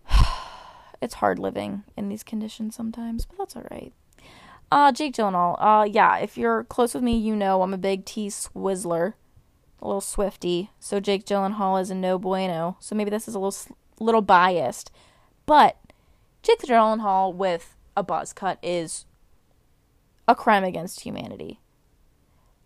it's 1.01 1.15
hard 1.15 1.39
living 1.39 1.83
in 1.97 2.09
these 2.09 2.23
conditions 2.23 2.75
sometimes, 2.75 3.25
but 3.25 3.37
that's 3.37 3.55
alright. 3.55 3.93
Uh, 4.71 4.91
Jake 4.91 5.13
Gyllenhaal. 5.13 5.55
Uh, 5.59 5.85
yeah, 5.85 6.17
if 6.17 6.37
you're 6.37 6.63
close 6.65 6.93
with 6.93 7.03
me, 7.03 7.17
you 7.17 7.35
know 7.35 7.61
I'm 7.61 7.73
a 7.73 7.77
big 7.77 8.05
T 8.05 8.27
Swizzler 8.27 9.13
a 9.81 9.87
little 9.87 10.01
swifty. 10.01 10.71
So 10.79 10.99
Jake 10.99 11.25
Gyllenhaal 11.25 11.81
is 11.81 11.89
a 11.89 11.95
no 11.95 12.17
bueno. 12.17 12.77
So 12.79 12.95
maybe 12.95 13.09
this 13.09 13.27
is 13.27 13.35
a 13.35 13.39
little 13.39 13.55
little 13.99 14.21
biased, 14.21 14.91
but 15.45 15.77
Jake 16.43 16.61
Gyllenhaal 16.61 17.33
with 17.33 17.75
a 17.95 18.03
buzz 18.03 18.33
cut 18.33 18.59
is 18.61 19.05
a 20.27 20.35
crime 20.35 20.63
against 20.63 21.01
humanity. 21.01 21.59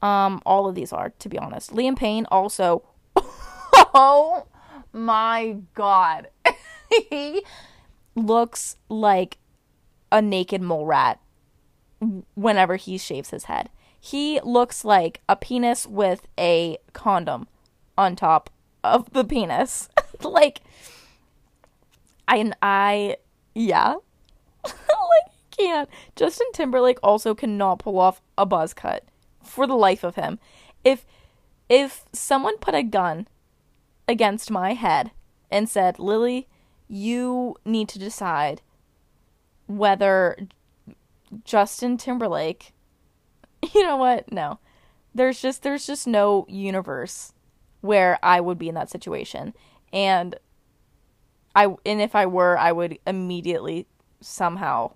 Um, 0.02 0.42
all 0.46 0.68
of 0.68 0.76
these 0.76 0.94
are, 0.94 1.10
to 1.20 1.30
be 1.30 1.38
honest. 1.38 1.72
Liam 1.72 1.98
Payne 1.98 2.26
also. 2.32 2.84
oh 3.94 4.48
my 4.94 5.58
god, 5.74 6.30
he 7.10 7.44
looks 8.16 8.78
like 8.88 9.38
a 10.12 10.22
naked 10.22 10.62
mole 10.62 10.86
rat 10.86 11.20
whenever 12.36 12.76
he 12.76 12.98
shaves 12.98 13.30
his 13.30 13.46
head. 13.46 13.70
He 14.00 14.40
looks 14.42 14.86
like 14.86 15.22
a 15.28 15.36
penis 15.36 15.86
with 15.86 16.28
a 16.40 16.78
condom 16.94 17.48
on 17.98 18.16
top 18.16 18.50
of 18.84 19.12
the 19.12 19.26
penis. 19.26 19.90
like 20.24 20.62
I 22.30 22.54
I 22.62 23.18
yeah. 23.54 23.96
like 24.64 25.34
can't. 25.52 25.90
Justin 26.16 26.48
Timberlake 26.54 27.00
also 27.04 27.36
cannot 27.36 27.80
pull 27.80 28.00
off 28.00 28.22
a 28.38 28.46
buzz 28.46 28.74
cut 28.74 29.04
for 29.44 29.68
the 29.68 29.76
life 29.76 30.04
of 30.04 30.16
him. 30.16 30.40
If 30.86 31.06
if 31.68 32.06
someone 32.14 32.58
put 32.60 32.76
a 32.76 32.84
gun 32.84 33.28
against 34.08 34.50
my 34.50 34.74
head 34.74 35.12
and 35.52 35.68
said, 35.68 36.00
"Lily, 36.00 36.48
you 36.88 37.56
need 37.66 37.90
to 37.90 38.00
decide 38.00 38.62
whether 39.68 40.38
Justin 41.44 41.98
Timberlake 41.98 42.74
you 43.74 43.84
know 43.84 43.98
what? 43.98 44.32
No. 44.32 44.60
There's 45.14 45.42
just 45.42 45.64
there's 45.64 45.86
just 45.86 46.08
no 46.08 46.46
universe 46.50 47.34
where 47.82 48.20
I 48.22 48.42
would 48.42 48.58
be 48.58 48.70
in 48.70 48.76
that 48.76 48.90
situation. 48.90 49.54
And 49.92 50.36
I 51.56 51.66
and 51.86 52.02
if 52.02 52.16
I 52.16 52.26
were, 52.26 52.58
I 52.58 52.72
would 52.72 53.00
immediately 53.06 53.88
somehow 54.22 54.94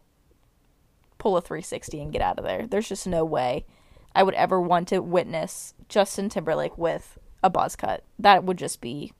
pull 1.17 1.38
a 1.38 1.41
360 1.41 2.01
and 2.01 2.12
get 2.12 2.22
out 2.22 2.38
of 2.38 2.45
there. 2.45 2.67
There's 2.67 2.89
just 2.89 3.07
no 3.07 3.24
way 3.24 3.65
I 4.15 4.24
would 4.24 4.36
ever 4.36 4.60
want 4.60 4.88
to 4.89 5.00
witness 5.00 5.74
Justin 5.89 6.29
Timberlake 6.29 6.77
with 6.77 7.17
a 7.41 7.50
buzz 7.50 7.75
cut. 7.75 8.03
That 8.19 8.43
would 8.43 8.57
just 8.57 8.81
be 8.81 9.13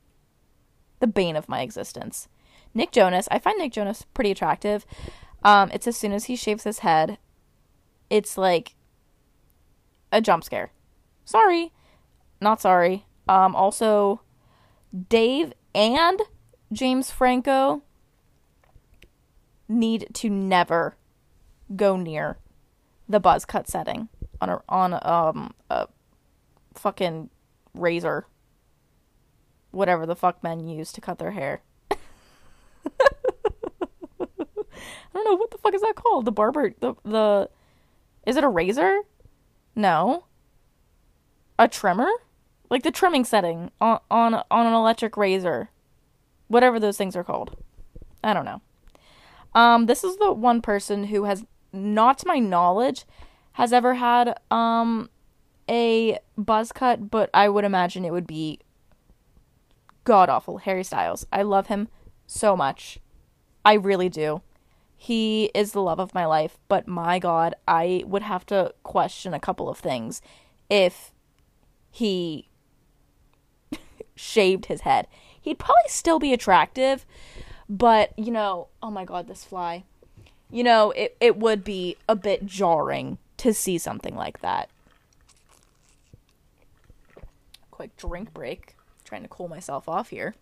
the 1.00 1.08
bane 1.08 1.36
of 1.36 1.50
my 1.50 1.62
existence. 1.62 2.28
Nick 2.74 2.92
Jonas, 2.92 3.28
I 3.32 3.40
find 3.40 3.58
Nick 3.58 3.74
Jonas 3.74 4.06
pretty 4.14 4.32
attractive. 4.32 4.86
Um, 5.44 5.70
it's 5.74 5.88
as 5.88 5.98
soon 5.98 6.14
as 6.14 6.26
he 6.26 6.36
shaves 6.36 6.64
his 6.64 6.80
head, 6.80 7.18
it's 8.10 8.38
like 8.38 8.76
a 10.12 10.22
jump 10.22 10.44
scare. 10.44 10.72
Sorry. 11.26 11.72
Not 12.40 12.62
sorry. 12.62 13.06
Um, 13.28 13.56
also, 13.56 14.22
Dave 15.10 15.54
and 15.74 16.22
James 16.74 17.12
Franco 17.12 17.84
need 19.68 20.08
to 20.14 20.30
never 20.30 20.98
go 21.76 21.96
near 21.96 22.38
the 23.08 23.20
buzz 23.20 23.46
cut 23.46 23.68
setting 23.68 24.10
on 24.42 24.50
a 24.50 24.62
on 24.68 24.94
um 25.04 25.54
a 25.70 25.88
fucking 26.74 27.30
razor 27.74 28.26
whatever 29.72 30.06
the 30.06 30.16
fuck 30.16 30.44
men 30.44 30.68
use 30.68 30.92
to 30.92 31.02
cut 31.02 31.18
their 31.18 31.32
hair. 31.32 31.62
I 31.92 31.96
don't 35.14 35.26
know 35.26 35.36
what 35.36 35.52
the 35.52 35.58
fuck 35.58 35.74
is 35.74 35.82
that 35.82 35.96
called? 35.96 36.26
The 36.26 36.32
barber 36.32 36.74
the 36.80 36.94
the 37.04 37.50
is 38.26 38.36
it 38.36 38.44
a 38.44 38.50
razor? 38.50 39.02
No. 39.76 40.26
A 41.58 41.68
trimmer? 41.68 42.10
like 42.74 42.82
the 42.82 42.90
trimming 42.92 43.24
setting 43.24 43.70
on 43.80 44.00
on 44.10 44.34
on 44.50 44.66
an 44.66 44.74
electric 44.74 45.16
razor, 45.16 45.70
whatever 46.54 46.80
those 46.80 46.98
things 46.98 47.16
are 47.16 47.24
called. 47.24 47.58
I 48.24 48.34
don't 48.34 48.46
know. 48.46 48.62
Um, 49.54 49.88
this 49.88 50.04
is 50.04 50.18
the 50.18 50.32
one 50.32 50.62
person 50.62 51.06
who 51.06 51.26
has, 51.26 51.44
not 51.72 52.20
to 52.20 52.28
my 52.28 52.40
knowledge, 52.40 53.06
has 53.54 53.74
ever 53.74 53.96
had 53.96 54.40
um 54.50 55.10
a 55.70 56.20
buzz 56.38 56.72
cut, 56.72 57.10
but 57.10 57.30
I 57.34 57.50
would 57.50 57.64
imagine 57.64 58.06
it 58.06 58.12
would 58.12 58.28
be 58.28 58.60
god 60.04 60.30
awful. 60.30 60.58
Harry 60.60 60.84
Styles. 60.84 61.26
I 61.32 61.42
love 61.42 61.68
him 61.68 61.88
so 62.28 62.56
much. 62.56 63.00
I 63.66 63.74
really 63.74 64.10
do. 64.10 64.42
He 64.96 65.52
is 65.54 65.72
the 65.72 65.82
love 65.82 66.00
of 66.00 66.14
my 66.14 66.26
life, 66.26 66.58
but 66.68 66.88
my 66.88 67.20
god, 67.20 67.56
I 67.68 68.04
would 68.06 68.24
have 68.24 68.46
to 68.48 68.74
question 68.84 69.34
a 69.34 69.40
couple 69.40 69.70
of 69.70 69.78
things 69.78 70.22
if 70.70 71.12
he 71.92 72.50
shaved 74.16 74.66
his 74.66 74.82
head. 74.82 75.08
He'd 75.44 75.60
probably 75.60 75.90
still 75.90 76.20
be 76.20 76.32
attractive, 76.32 77.06
but 77.68 78.18
you 78.18 78.32
know, 78.32 78.70
oh 78.82 78.90
my 78.90 79.04
god, 79.04 79.28
this 79.28 79.44
fly. 79.44 79.84
You 80.50 80.64
know, 80.64 80.92
it 80.92 81.18
it 81.20 81.38
would 81.38 81.66
be 81.66 81.98
a 82.08 82.16
bit 82.16 82.46
jarring 82.46 83.18
to 83.38 83.54
see 83.54 83.78
something 83.78 84.16
like 84.16 84.40
that. 84.40 84.70
Quick 87.72 87.96
drink 87.98 88.34
break. 88.34 88.78
Trying 89.04 89.24
to 89.24 89.28
cool 89.28 89.50
myself 89.50 89.90
off 89.90 90.10
here. 90.10 90.34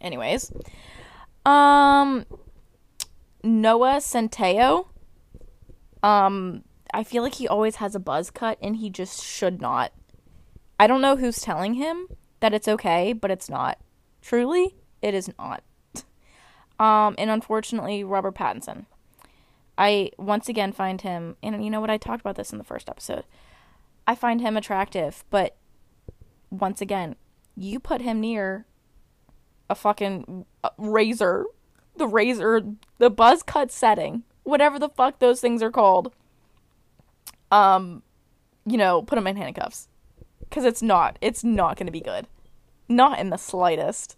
Anyways, 0.00 0.50
um 1.44 2.24
Noah 3.44 3.96
Centineo. 3.96 4.86
Um 6.02 6.64
I 6.94 7.04
feel 7.04 7.22
like 7.22 7.34
he 7.34 7.46
always 7.46 7.76
has 7.76 7.94
a 7.94 8.00
buzz 8.00 8.30
cut 8.30 8.56
and 8.62 8.76
he 8.76 8.88
just 8.88 9.22
should 9.22 9.60
not. 9.60 9.92
I 10.80 10.86
don't 10.86 11.02
know 11.02 11.16
who's 11.16 11.40
telling 11.40 11.74
him 11.74 12.08
that 12.40 12.54
it's 12.54 12.68
okay, 12.68 13.12
but 13.12 13.30
it's 13.30 13.50
not. 13.50 13.78
Truly, 14.26 14.74
it 15.02 15.14
is 15.14 15.30
not. 15.38 15.62
Um, 16.80 17.14
and 17.16 17.30
unfortunately, 17.30 18.02
Robert 18.02 18.34
Pattinson. 18.34 18.86
I 19.78 20.10
once 20.18 20.48
again 20.48 20.72
find 20.72 21.00
him, 21.00 21.36
and 21.44 21.64
you 21.64 21.70
know 21.70 21.80
what? 21.80 21.90
I 21.90 21.96
talked 21.96 22.22
about 22.22 22.34
this 22.34 22.50
in 22.50 22.58
the 22.58 22.64
first 22.64 22.88
episode. 22.88 23.22
I 24.04 24.16
find 24.16 24.40
him 24.40 24.56
attractive, 24.56 25.24
but 25.30 25.54
once 26.50 26.80
again, 26.80 27.14
you 27.56 27.78
put 27.78 28.00
him 28.00 28.20
near 28.20 28.66
a 29.70 29.76
fucking 29.76 30.44
uh, 30.64 30.70
razor, 30.76 31.46
the 31.94 32.08
razor, 32.08 32.62
the 32.98 33.10
buzz 33.10 33.44
cut 33.44 33.70
setting, 33.70 34.24
whatever 34.42 34.80
the 34.80 34.88
fuck 34.88 35.20
those 35.20 35.40
things 35.40 35.62
are 35.62 35.70
called. 35.70 36.12
Um, 37.52 38.02
you 38.66 38.76
know, 38.76 39.02
put 39.02 39.18
him 39.18 39.28
in 39.28 39.36
handcuffs 39.36 39.86
because 40.40 40.64
it's 40.64 40.82
not, 40.82 41.16
it's 41.20 41.44
not 41.44 41.76
to 41.86 41.92
be 41.92 42.00
good, 42.00 42.26
not 42.88 43.18
in 43.18 43.30
the 43.30 43.36
slightest. 43.36 44.16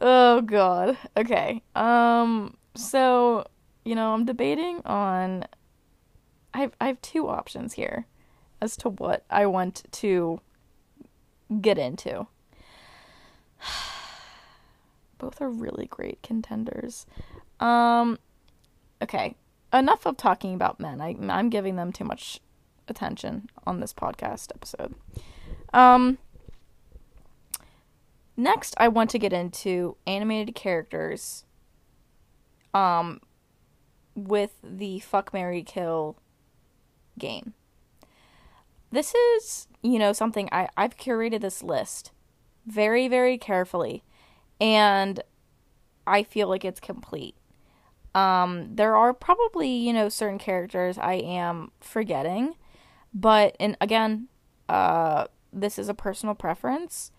Oh 0.00 0.40
god. 0.42 0.96
Okay. 1.16 1.62
Um 1.74 2.56
so, 2.74 3.46
you 3.84 3.94
know, 3.94 4.12
I'm 4.12 4.24
debating 4.24 4.82
on 4.84 5.44
I 6.52 6.60
have, 6.60 6.72
I 6.80 6.86
have 6.86 7.00
two 7.02 7.28
options 7.28 7.74
here 7.74 8.06
as 8.60 8.76
to 8.78 8.90
what 8.90 9.24
I 9.28 9.46
want 9.46 9.84
to 9.92 10.40
get 11.60 11.78
into. 11.78 12.26
Both 15.18 15.40
are 15.40 15.50
really 15.50 15.86
great 15.86 16.22
contenders. 16.22 17.06
Um 17.60 18.18
okay. 19.02 19.36
Enough 19.72 20.06
of 20.06 20.16
talking 20.16 20.54
about 20.54 20.80
men. 20.80 21.00
I 21.00 21.16
I'm 21.28 21.50
giving 21.50 21.76
them 21.76 21.92
too 21.92 22.04
much 22.04 22.40
attention 22.88 23.48
on 23.66 23.80
this 23.80 23.92
podcast 23.92 24.52
episode. 24.54 24.94
Um 25.72 26.18
Next, 28.36 28.74
I 28.76 28.88
want 28.88 29.10
to 29.10 29.18
get 29.18 29.32
into 29.32 29.96
animated 30.06 30.54
characters 30.54 31.44
um 32.74 33.20
with 34.14 34.52
the 34.62 34.98
fuck 35.00 35.32
Mary 35.32 35.62
kill 35.62 36.16
game. 37.18 37.54
This 38.90 39.14
is, 39.14 39.68
you 39.82 39.98
know, 39.98 40.12
something 40.12 40.48
I 40.52 40.68
I've 40.76 40.96
curated 40.96 41.40
this 41.40 41.62
list 41.62 42.12
very 42.66 43.08
very 43.08 43.38
carefully 43.38 44.02
and 44.60 45.22
I 46.06 46.22
feel 46.22 46.48
like 46.48 46.64
it's 46.64 46.80
complete. 46.80 47.36
Um 48.14 48.74
there 48.74 48.96
are 48.96 49.14
probably, 49.14 49.68
you 49.68 49.92
know, 49.92 50.08
certain 50.10 50.38
characters 50.38 50.98
I 50.98 51.14
am 51.14 51.70
forgetting, 51.80 52.54
but 53.14 53.56
and 53.58 53.76
again, 53.80 54.28
uh 54.68 55.26
this 55.52 55.78
is 55.78 55.88
a 55.88 55.94
personal 55.94 56.34
preference 56.34 57.12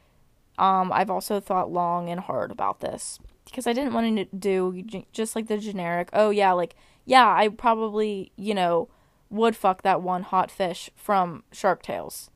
um, 0.58 0.92
I've 0.92 1.10
also 1.10 1.40
thought 1.40 1.72
long 1.72 2.10
and 2.10 2.20
hard 2.20 2.52
about 2.52 2.80
this 2.80 3.20
because 3.46 3.68
I 3.68 3.74
didn't 3.74 3.94
want 3.94 4.18
to 4.18 4.26
do 4.26 4.84
just 5.12 5.36
like 5.36 5.48
the 5.48 5.58
generic, 5.58 6.10
oh 6.14 6.30
yeah, 6.30 6.52
like, 6.52 6.76
yeah, 7.06 7.28
I 7.28 7.48
probably, 7.50 8.32
you 8.36 8.54
know, 8.54 8.90
would 9.30 9.56
fuck 9.56 9.82
that 9.84 10.02
one 10.02 10.24
hot 10.24 10.50
fish 10.50 10.90
from 10.96 11.44
Shark 11.52 11.84
Tales. 11.84 12.30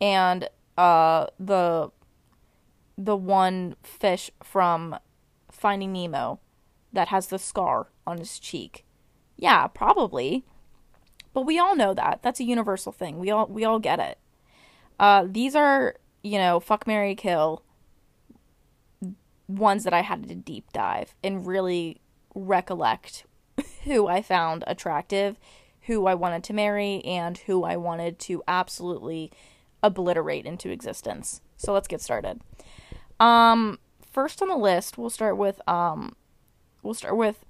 And 0.00 0.48
uh 0.78 1.26
the 1.38 1.90
the 2.96 3.16
one 3.16 3.76
fish 3.82 4.30
from 4.42 4.96
Finding 5.50 5.92
Nemo 5.92 6.40
that 6.92 7.08
has 7.08 7.26
the 7.26 7.38
scar 7.38 7.88
on 8.06 8.18
his 8.18 8.38
cheek. 8.38 8.84
Yeah, 9.36 9.66
probably. 9.66 10.44
But 11.32 11.42
we 11.42 11.58
all 11.58 11.76
know 11.76 11.94
that. 11.94 12.20
That's 12.22 12.40
a 12.40 12.44
universal 12.44 12.92
thing. 12.92 13.18
We 13.18 13.30
all 13.30 13.46
we 13.46 13.64
all 13.64 13.78
get 13.78 13.98
it. 13.98 14.18
Uh 14.98 15.26
these 15.28 15.54
are 15.54 15.96
you 16.22 16.38
know, 16.38 16.60
fuck 16.60 16.86
Mary 16.86 17.14
Kill 17.14 17.62
ones 19.48 19.84
that 19.84 19.92
I 19.92 20.02
had 20.02 20.28
to 20.28 20.34
deep 20.34 20.72
dive 20.72 21.14
and 21.24 21.46
really 21.46 22.00
recollect 22.34 23.26
who 23.84 24.06
I 24.06 24.22
found 24.22 24.64
attractive, 24.66 25.38
who 25.82 26.06
I 26.06 26.14
wanted 26.14 26.44
to 26.44 26.52
marry, 26.52 27.02
and 27.04 27.36
who 27.38 27.64
I 27.64 27.76
wanted 27.76 28.18
to 28.20 28.42
absolutely 28.46 29.32
obliterate 29.82 30.46
into 30.46 30.70
existence. 30.70 31.40
So 31.56 31.72
let's 31.72 31.88
get 31.88 32.00
started. 32.00 32.40
Um 33.18 33.78
first 34.10 34.42
on 34.42 34.48
the 34.48 34.56
list, 34.56 34.98
we'll 34.98 35.10
start 35.10 35.36
with 35.36 35.60
um 35.68 36.14
we'll 36.82 36.94
start 36.94 37.16
with 37.16 37.44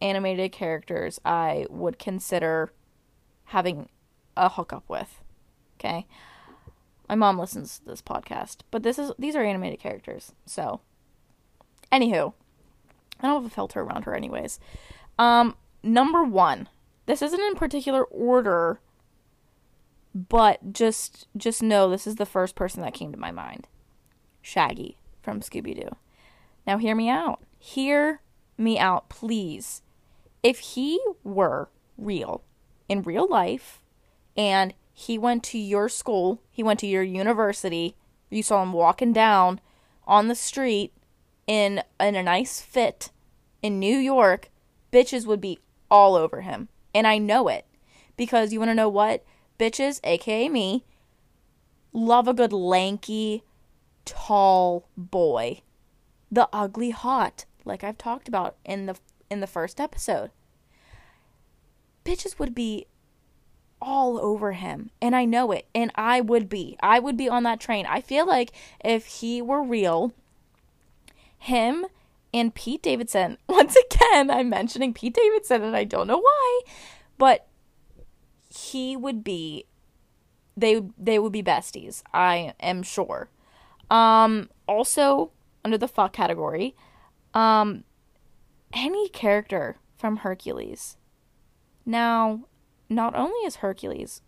animated 0.00 0.52
characters 0.52 1.20
I 1.24 1.66
would 1.68 1.98
consider 1.98 2.72
having 3.46 3.88
a 4.36 4.48
hookup 4.48 4.88
with. 4.88 5.20
Okay? 5.78 6.06
My 7.10 7.16
mom 7.16 7.40
listens 7.40 7.80
to 7.80 7.86
this 7.86 8.00
podcast, 8.00 8.58
but 8.70 8.84
this 8.84 8.96
is 8.96 9.10
these 9.18 9.34
are 9.34 9.42
animated 9.42 9.80
characters. 9.80 10.30
So, 10.46 10.80
anywho, 11.90 12.34
I 13.18 13.26
don't 13.26 13.42
have 13.42 13.50
a 13.50 13.52
filter 13.52 13.80
around 13.80 14.04
her, 14.04 14.14
anyways. 14.14 14.60
Um, 15.18 15.56
number 15.82 16.22
one. 16.22 16.68
This 17.06 17.20
isn't 17.20 17.40
in 17.40 17.56
particular 17.56 18.04
order, 18.04 18.78
but 20.14 20.72
just 20.72 21.26
just 21.36 21.64
know 21.64 21.90
this 21.90 22.06
is 22.06 22.14
the 22.14 22.24
first 22.24 22.54
person 22.54 22.80
that 22.82 22.94
came 22.94 23.10
to 23.10 23.18
my 23.18 23.32
mind. 23.32 23.66
Shaggy 24.40 24.96
from 25.20 25.40
Scooby 25.40 25.74
Doo. 25.74 25.96
Now, 26.64 26.78
hear 26.78 26.94
me 26.94 27.08
out. 27.08 27.42
Hear 27.58 28.20
me 28.56 28.78
out, 28.78 29.08
please. 29.08 29.82
If 30.44 30.60
he 30.60 31.00
were 31.24 31.70
real 31.98 32.44
in 32.88 33.02
real 33.02 33.28
life 33.28 33.82
and 34.36 34.74
he 34.92 35.18
went 35.18 35.42
to 35.44 35.58
your 35.58 35.88
school, 35.88 36.42
he 36.50 36.62
went 36.62 36.80
to 36.80 36.86
your 36.86 37.02
university, 37.02 37.96
you 38.28 38.42
saw 38.42 38.62
him 38.62 38.72
walking 38.72 39.12
down 39.12 39.60
on 40.06 40.28
the 40.28 40.34
street 40.34 40.92
in 41.46 41.82
in 41.98 42.14
a 42.14 42.22
nice 42.22 42.60
fit 42.60 43.10
in 43.62 43.78
New 43.78 43.96
York, 43.96 44.50
bitches 44.92 45.26
would 45.26 45.40
be 45.40 45.58
all 45.90 46.14
over 46.14 46.42
him. 46.42 46.68
And 46.94 47.06
I 47.06 47.18
know 47.18 47.48
it. 47.48 47.66
Because 48.16 48.52
you 48.52 48.58
want 48.58 48.70
to 48.70 48.74
know 48.74 48.88
what? 48.88 49.24
Bitches, 49.58 50.00
aka 50.04 50.48
me, 50.48 50.84
love 51.92 52.28
a 52.28 52.34
good 52.34 52.52
lanky, 52.52 53.44
tall 54.04 54.88
boy. 54.96 55.62
The 56.30 56.48
ugly 56.52 56.90
hot, 56.90 57.44
like 57.64 57.82
I've 57.82 57.98
talked 57.98 58.28
about 58.28 58.56
in 58.64 58.86
the 58.86 58.96
in 59.30 59.40
the 59.40 59.46
first 59.46 59.80
episode. 59.80 60.30
Bitches 62.04 62.38
would 62.38 62.54
be 62.54 62.86
all 63.80 64.18
over 64.18 64.52
him. 64.52 64.90
And 65.00 65.14
I 65.16 65.24
know 65.24 65.52
it. 65.52 65.66
And 65.74 65.90
I 65.94 66.20
would 66.20 66.48
be. 66.48 66.76
I 66.82 66.98
would 66.98 67.16
be 67.16 67.28
on 67.28 67.42
that 67.44 67.60
train. 67.60 67.86
I 67.86 68.00
feel 68.00 68.26
like 68.26 68.52
if 68.84 69.06
he 69.06 69.40
were 69.42 69.62
real, 69.62 70.12
him 71.38 71.86
and 72.32 72.54
Pete 72.54 72.82
Davidson, 72.82 73.38
once 73.48 73.76
again, 73.76 74.30
I'm 74.30 74.48
mentioning 74.48 74.94
Pete 74.94 75.14
Davidson 75.14 75.62
and 75.62 75.76
I 75.76 75.84
don't 75.84 76.06
know 76.06 76.18
why, 76.18 76.60
but 77.18 77.46
he 78.54 78.96
would 78.96 79.22
be 79.22 79.64
they 80.56 80.82
they 80.98 81.18
would 81.18 81.32
be 81.32 81.42
besties. 81.42 82.02
I 82.12 82.54
am 82.60 82.82
sure. 82.82 83.28
Um 83.90 84.50
also 84.66 85.30
under 85.64 85.78
the 85.78 85.88
fuck 85.88 86.12
category, 86.12 86.74
um 87.34 87.84
any 88.72 89.08
character 89.08 89.76
from 89.96 90.18
Hercules. 90.18 90.96
Now, 91.84 92.44
not 92.90 93.14
only 93.14 93.38
is 93.46 93.56
Hercules 93.56 94.20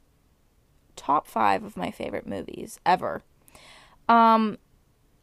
top 0.96 1.26
five 1.26 1.62
of 1.64 1.76
my 1.76 1.90
favorite 1.90 2.26
movies 2.26 2.80
ever, 2.86 3.22
Um, 4.08 4.58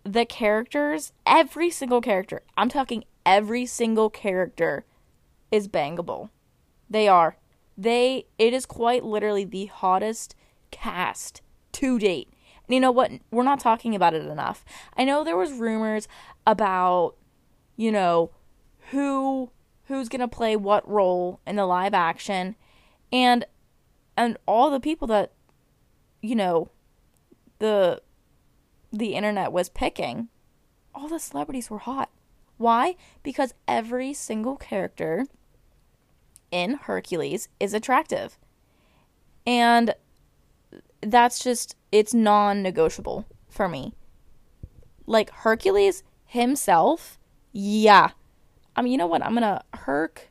the 0.03 0.25
characters, 0.25 1.11
every 1.25 1.69
single 1.69 2.01
character, 2.01 2.41
I'm 2.57 2.69
talking 2.69 3.03
every 3.25 3.65
single 3.65 4.09
character 4.09 4.85
is 5.51 5.67
bangable. 5.67 6.29
They 6.89 7.07
are. 7.07 7.37
They, 7.77 8.25
it 8.37 8.53
is 8.53 8.65
quite 8.65 9.03
literally 9.03 9.45
the 9.45 9.67
hottest 9.67 10.35
cast 10.71 11.41
to 11.73 11.99
date. 11.99 12.29
And 12.67 12.73
you 12.75 12.79
know 12.79 12.91
what? 12.91 13.11
We're 13.31 13.43
not 13.43 13.59
talking 13.59 13.95
about 13.95 14.13
it 14.13 14.25
enough. 14.25 14.65
I 14.97 15.03
know 15.03 15.23
there 15.23 15.37
was 15.37 15.51
rumors 15.53 16.07
about, 16.45 17.15
you 17.75 17.91
know, 17.91 18.31
who 18.91 19.51
who's 19.85 20.09
going 20.09 20.21
to 20.21 20.27
play 20.27 20.55
what 20.55 20.87
role 20.87 21.39
in 21.47 21.55
the 21.55 21.65
live 21.65 21.93
action 21.93 22.55
and 23.11 23.45
and 24.17 24.37
all 24.45 24.69
the 24.69 24.79
people 24.79 25.07
that 25.07 25.31
you 26.21 26.35
know 26.35 26.69
the 27.59 28.01
the 28.91 29.13
internet 29.13 29.51
was 29.51 29.69
picking 29.69 30.29
all 30.93 31.07
the 31.07 31.19
celebrities 31.19 31.69
were 31.69 31.79
hot. 31.79 32.09
Why? 32.57 32.95
Because 33.23 33.53
every 33.67 34.13
single 34.13 34.57
character 34.57 35.25
in 36.51 36.73
Hercules 36.73 37.47
is 37.59 37.73
attractive. 37.73 38.37
And 39.45 39.95
that's 41.01 41.41
just 41.41 41.75
it's 41.91 42.13
non-negotiable 42.13 43.25
for 43.47 43.69
me. 43.69 43.93
Like 45.05 45.29
Hercules 45.29 46.03
himself 46.25 47.17
yeah. 47.51 48.11
I 48.75 48.81
mean, 48.81 48.91
you 48.91 48.97
know 48.97 49.07
what? 49.07 49.25
I'm 49.25 49.33
gonna 49.33 49.63
Herc 49.73 50.29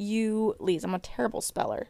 you 0.00 0.56
Lees. 0.58 0.84
I'm 0.84 0.94
a 0.94 0.98
terrible 0.98 1.40
speller. 1.40 1.88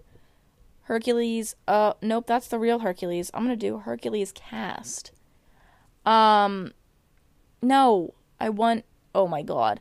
Hercules. 0.82 1.54
Uh, 1.68 1.92
nope, 2.02 2.26
that's 2.26 2.48
the 2.48 2.58
real 2.58 2.80
Hercules. 2.80 3.30
I'm 3.32 3.44
gonna 3.44 3.56
do 3.56 3.78
Hercules 3.78 4.32
cast. 4.32 5.12
Um, 6.04 6.72
no, 7.62 8.14
I 8.40 8.48
want. 8.48 8.84
Oh 9.14 9.28
my 9.28 9.42
god, 9.42 9.80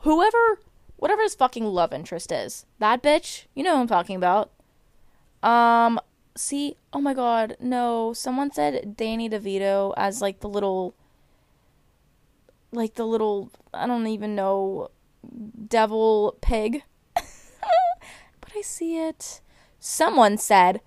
whoever, 0.00 0.60
whatever 0.96 1.22
his 1.22 1.34
fucking 1.34 1.64
love 1.64 1.92
interest 1.92 2.30
is, 2.30 2.66
that 2.78 3.02
bitch. 3.02 3.46
You 3.54 3.64
know 3.64 3.74
who 3.74 3.82
I'm 3.82 3.88
talking 3.88 4.16
about. 4.16 4.52
Um, 5.42 5.98
see, 6.36 6.76
oh 6.92 7.00
my 7.00 7.14
god, 7.14 7.56
no. 7.58 8.12
Someone 8.12 8.52
said 8.52 8.96
Danny 8.96 9.28
DeVito 9.28 9.92
as 9.96 10.22
like 10.22 10.38
the 10.38 10.48
little 10.48 10.94
like 12.70 12.94
the 12.94 13.06
little 13.06 13.50
I 13.74 13.88
don't 13.88 14.06
even 14.06 14.36
know 14.36 14.90
devil 15.68 16.38
pig. 16.40 16.84
But 18.52 18.58
I 18.58 18.62
see 18.62 18.98
it. 18.98 19.40
Someone 19.78 20.38
said 20.38 20.80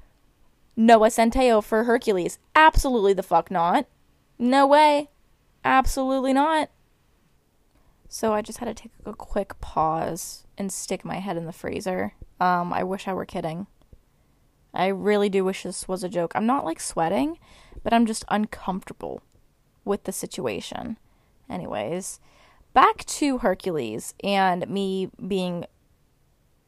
Noah 0.76 1.10
Centineo 1.10 1.64
for 1.64 1.84
Hercules. 1.84 2.40
Absolutely 2.56 3.14
the 3.14 3.24
fuck 3.24 3.50
not. 3.50 3.88
No 4.38 4.68
way. 4.68 5.10
Absolutely 5.64 6.34
not. 6.34 6.70
So 8.08 8.34
I 8.34 8.42
just 8.42 8.60
had 8.60 8.66
to 8.66 8.74
take 8.74 8.92
a 9.06 9.14
quick 9.14 9.60
pause 9.62 10.46
and 10.58 10.72
stick 10.72 11.04
my 11.04 11.16
head 11.16 11.38
in 11.38 11.46
the 11.46 11.52
freezer. 11.52 12.14
Um, 12.40 12.72
I 12.72 12.84
wish 12.84 13.08
I 13.08 13.14
were 13.14 13.26
kidding. 13.26 13.68
I 14.74 14.88
really 14.88 15.30
do 15.30 15.44
wish 15.44 15.64
this 15.64 15.88
was 15.88 16.04
a 16.04 16.10
joke. 16.10 16.34
I'm 16.36 16.46
not 16.46 16.66
like 16.66 16.80
sweating, 16.80 17.40
but 17.84 17.94
I'm 17.94 18.06
just 18.06 18.26
uncomfortable 18.28 19.22
with 19.84 20.04
the 20.04 20.12
situation. 20.12 20.98
Anyways, 21.50 22.20
back 22.74 23.06
to 23.06 23.40
Hercules 23.40 24.14
and 24.24 24.68
me 24.70 25.10
being 25.26 25.66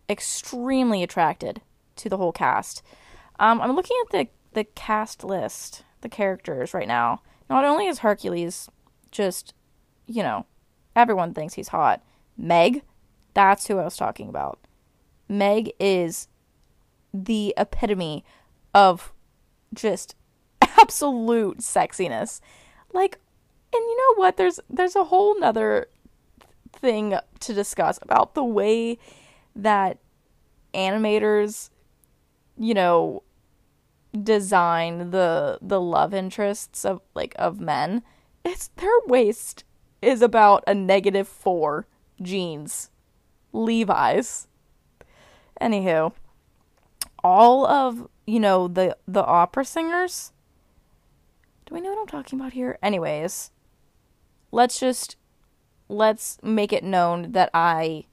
extremely 0.10 1.04
attracted 1.04 1.62
to 1.98 2.10
the 2.10 2.18
whole 2.18 2.32
cast. 2.32 2.82
Um, 3.40 3.62
I'm 3.62 3.76
looking 3.76 3.98
at 4.06 4.12
the 4.12 4.28
the 4.54 4.64
cast 4.64 5.24
list, 5.24 5.84
the 6.02 6.10
characters 6.10 6.74
right 6.74 6.88
now. 6.88 7.22
Not 7.50 7.64
only 7.64 7.86
is 7.86 8.00
Hercules 8.00 8.70
just, 9.12 9.54
you 10.06 10.24
know, 10.24 10.46
everyone 10.96 11.34
thinks 11.34 11.54
he's 11.54 11.68
hot. 11.70 12.04
Meg, 12.36 12.82
that's 13.34 13.68
who 13.68 13.78
I 13.78 13.84
was 13.84 13.96
talking 13.96 14.30
about. 14.30 14.60
Meg 15.30 15.72
is 15.80 16.28
the 17.14 17.54
epitome 17.58 18.26
of 18.74 19.14
just 19.74 20.16
absolute 20.62 21.60
sexiness. 21.60 22.42
Like 22.94 23.20
and 23.74 23.82
you 23.82 23.98
know 23.98 24.22
what? 24.22 24.38
There's 24.38 24.60
there's 24.70 24.96
a 24.96 25.06
whole 25.06 25.40
nother 25.40 25.88
thing 26.74 27.16
to 27.40 27.54
discuss 27.54 28.00
about 28.02 28.34
the 28.34 28.44
way 28.44 28.98
that 29.58 29.98
animators, 30.74 31.70
you 32.58 32.74
know, 32.74 33.24
design 34.24 35.12
the 35.12 35.60
the 35.62 35.82
love 35.82 36.14
interests 36.14 36.86
of 36.86 37.02
like 37.14 37.36
of 37.38 37.60
men. 37.60 38.04
It's 38.46 38.70
their 38.78 38.90
waist 39.08 39.64
is 40.02 40.22
about 40.22 40.64
a 40.68 40.74
negative 40.74 41.28
four 41.28 41.88
jeans. 42.22 42.90
Levi's. 43.52 44.48
Anywho, 45.62 46.14
all 47.24 47.66
of 47.66 48.08
you 48.26 48.40
know 48.40 48.68
the 48.68 48.96
the 49.08 49.26
opera 49.26 49.66
singers. 49.66 50.32
Do 51.66 51.76
we 51.76 51.82
know 51.82 51.90
what 51.90 52.00
I'm 52.00 52.08
talking 52.08 52.40
about 52.40 52.54
here? 52.54 52.78
Anyways, 52.82 53.52
let's 54.52 54.80
just 54.80 55.18
let's 55.90 56.38
make 56.44 56.72
it 56.72 56.84
known 56.84 57.32
that 57.32 57.50
I 57.54 58.06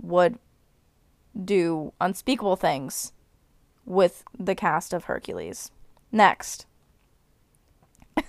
would 0.00 0.38
do 1.42 1.92
unspeakable 2.00 2.56
things 2.56 3.12
with 3.84 4.24
the 4.38 4.54
cast 4.54 4.92
of 4.92 5.04
Hercules. 5.04 5.70
Next. 6.12 6.66
no 8.16 8.22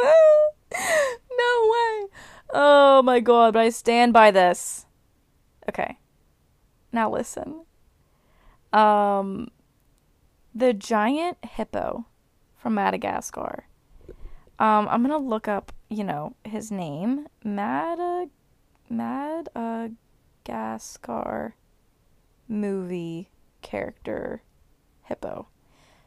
way. 0.00 2.06
Oh 2.52 3.02
my 3.04 3.20
god, 3.20 3.54
but 3.54 3.60
I 3.60 3.68
stand 3.70 4.12
by 4.12 4.30
this. 4.30 4.86
Okay. 5.68 5.98
Now 6.92 7.10
listen. 7.10 7.64
Um 8.72 9.48
the 10.54 10.72
giant 10.72 11.38
hippo 11.44 12.06
from 12.56 12.74
Madagascar. 12.74 13.66
Um 14.58 14.88
I'm 14.88 15.04
going 15.04 15.10
to 15.10 15.28
look 15.28 15.46
up 15.46 15.72
you 15.90 16.04
know, 16.04 16.34
his 16.44 16.70
name, 16.70 17.26
Mad 17.42 18.30
Madagascar 18.88 19.96
movie 22.50 23.30
character 23.62 24.42
hippo. 25.02 25.48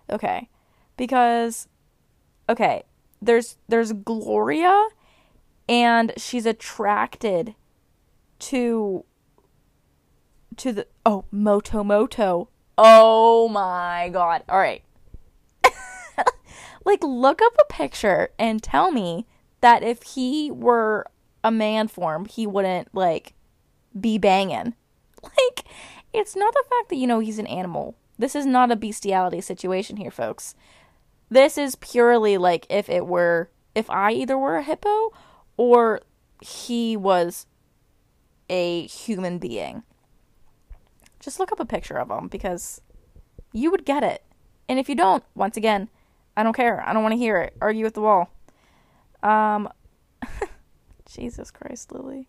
Okay. 0.10 0.50
Because 0.98 1.68
okay, 2.48 2.84
there's 3.22 3.58
there's 3.68 3.94
Gloria 3.94 4.88
and 5.68 6.14
she's 6.18 6.46
attracted 6.46 7.56
to 8.40 9.06
to 10.58 10.72
the 10.74 10.88
oh 11.06 11.26
Moto 11.32 11.84
Moto. 11.84 12.50
Oh 12.78 13.48
my 13.48 14.10
god. 14.12 14.44
All 14.50 14.60
right. 14.60 14.84
like 16.86 17.04
look 17.04 17.42
up 17.42 17.54
a 17.60 17.74
picture 17.74 18.30
and 18.38 18.62
tell 18.62 18.92
me 18.92 19.26
that 19.62 19.84
if 19.84 20.04
he 20.04 20.52
were 20.52 21.08
a 21.44 21.52
man 21.52 21.88
form, 21.88 22.26
he 22.26 22.46
wouldn't 22.46 22.94
like 22.94 23.34
be 24.00 24.18
banging. 24.18 24.76
Like, 25.24 25.64
it's 26.14 26.36
not 26.36 26.54
the 26.54 26.64
fact 26.70 26.90
that 26.90 26.96
you 26.96 27.08
know 27.08 27.20
he's 27.20 27.40
an 27.40 27.48
animal. 27.48 27.96
This 28.18 28.36
is 28.36 28.46
not 28.46 28.72
a 28.72 28.76
bestiality 28.76 29.42
situation 29.42 29.98
here, 29.98 30.12
folks. 30.12 30.56
This 31.30 31.58
is 31.58 31.76
purely 31.76 32.38
like 32.38 32.68
if 32.70 32.90
it 32.90 33.08
were 33.08 33.50
if 33.74 33.90
I 33.90 34.12
either 34.12 34.38
were 34.38 34.58
a 34.58 34.64
hippo 34.64 35.12
or 35.58 36.02
he 36.42 36.96
was 36.96 37.48
a 38.50 38.86
human 38.86 39.40
being. 39.40 39.84
Just 41.20 41.40
look 41.40 41.52
up 41.52 41.60
a 41.60 41.66
picture 41.66 41.98
of 41.98 42.12
him 42.12 42.28
because 42.28 42.82
you 43.52 43.72
would 43.72 43.86
get 43.86 44.04
it. 44.04 44.24
And 44.68 44.80
if 44.80 44.90
you 44.90 44.96
don't, 44.96 45.24
once 45.36 45.58
again, 45.58 45.90
I 46.36 46.44
don't 46.44 46.56
care. 46.56 46.88
I 46.88 46.94
don't 46.94 47.04
want 47.04 47.14
to 47.14 47.18
hear 47.18 47.40
it. 47.40 47.56
Argue 47.62 47.86
with 47.86 47.94
the 47.94 48.02
wall. 48.02 48.30
Um, 49.22 49.70
Jesus 51.10 51.52
Christ, 51.52 51.92
Lily. 51.92 52.28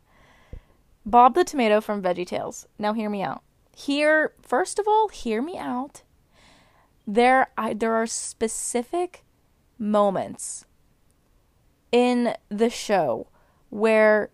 Bob 1.04 1.34
the 1.34 1.44
tomato 1.44 1.80
from 1.80 2.02
Veggie 2.02 2.26
Tales. 2.26 2.66
Now 2.78 2.92
hear 2.92 3.10
me 3.10 3.22
out. 3.22 3.42
Here, 3.74 4.34
first 4.42 4.78
of 4.78 4.86
all, 4.86 5.08
hear 5.08 5.42
me 5.42 5.58
out. 5.58 6.02
There, 7.06 7.48
I, 7.58 7.74
there 7.74 7.94
are 7.94 8.06
specific 8.06 9.24
moments 9.78 10.64
in 11.92 12.34
the 12.48 12.70
show 12.70 13.28
where 13.70 14.30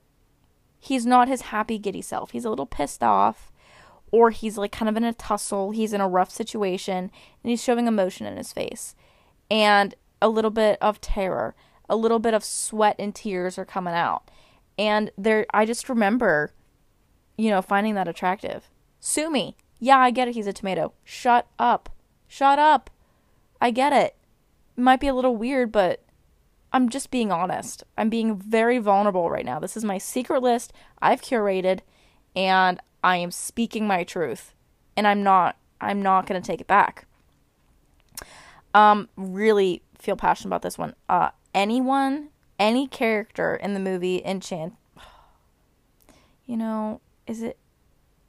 he's 0.78 1.04
not 1.04 1.28
his 1.28 1.42
happy 1.42 1.78
giddy 1.78 2.02
self. 2.02 2.30
He's 2.30 2.44
a 2.44 2.50
little 2.50 2.66
pissed 2.66 3.02
off, 3.02 3.50
or 4.12 4.30
he's 4.30 4.58
like 4.58 4.72
kind 4.72 4.88
of 4.88 4.96
in 4.96 5.04
a 5.04 5.12
tussle. 5.12 5.72
He's 5.72 5.92
in 5.92 6.00
a 6.00 6.08
rough 6.08 6.30
situation, 6.30 7.10
and 7.42 7.50
he's 7.50 7.62
showing 7.62 7.86
emotion 7.86 8.26
in 8.26 8.36
his 8.36 8.52
face, 8.52 8.94
and 9.50 9.94
a 10.22 10.28
little 10.28 10.50
bit 10.50 10.78
of 10.80 11.00
terror 11.00 11.54
a 11.90 11.96
little 11.96 12.20
bit 12.20 12.32
of 12.32 12.44
sweat 12.44 12.94
and 12.98 13.14
tears 13.14 13.58
are 13.58 13.64
coming 13.64 13.92
out. 13.92 14.30
And 14.78 15.10
there 15.18 15.44
I 15.52 15.66
just 15.66 15.88
remember, 15.88 16.52
you 17.36 17.50
know, 17.50 17.60
finding 17.60 17.94
that 17.96 18.08
attractive. 18.08 18.70
Sue 19.00 19.30
me. 19.30 19.56
Yeah, 19.78 19.98
I 19.98 20.10
get 20.10 20.28
it, 20.28 20.34
he's 20.34 20.46
a 20.46 20.52
tomato. 20.52 20.92
Shut 21.04 21.46
up. 21.58 21.88
Shut 22.28 22.58
up. 22.58 22.90
I 23.60 23.70
get 23.70 23.92
it. 23.92 24.14
it 24.76 24.80
might 24.80 25.00
be 25.00 25.08
a 25.08 25.14
little 25.14 25.34
weird, 25.34 25.72
but 25.72 26.02
I'm 26.72 26.88
just 26.88 27.10
being 27.10 27.32
honest. 27.32 27.82
I'm 27.98 28.10
being 28.10 28.36
very 28.36 28.78
vulnerable 28.78 29.30
right 29.30 29.44
now. 29.44 29.58
This 29.58 29.76
is 29.76 29.84
my 29.84 29.98
secret 29.98 30.42
list 30.42 30.72
I've 31.02 31.22
curated 31.22 31.80
and 32.36 32.80
I 33.02 33.16
am 33.16 33.30
speaking 33.30 33.86
my 33.86 34.04
truth. 34.04 34.54
And 34.96 35.06
I'm 35.06 35.22
not 35.22 35.56
I'm 35.80 36.02
not 36.02 36.26
going 36.26 36.40
to 36.40 36.46
take 36.46 36.60
it 36.60 36.66
back. 36.66 37.06
Um 38.74 39.08
really 39.16 39.82
feel 39.98 40.16
passionate 40.16 40.50
about 40.50 40.62
this 40.62 40.78
one. 40.78 40.94
Uh 41.08 41.30
anyone, 41.54 42.28
any 42.58 42.86
character 42.86 43.56
in 43.56 43.74
the 43.74 43.80
movie 43.80 44.22
Enchant 44.24 44.74
You 46.46 46.56
know, 46.56 47.00
is 47.26 47.42
it 47.42 47.56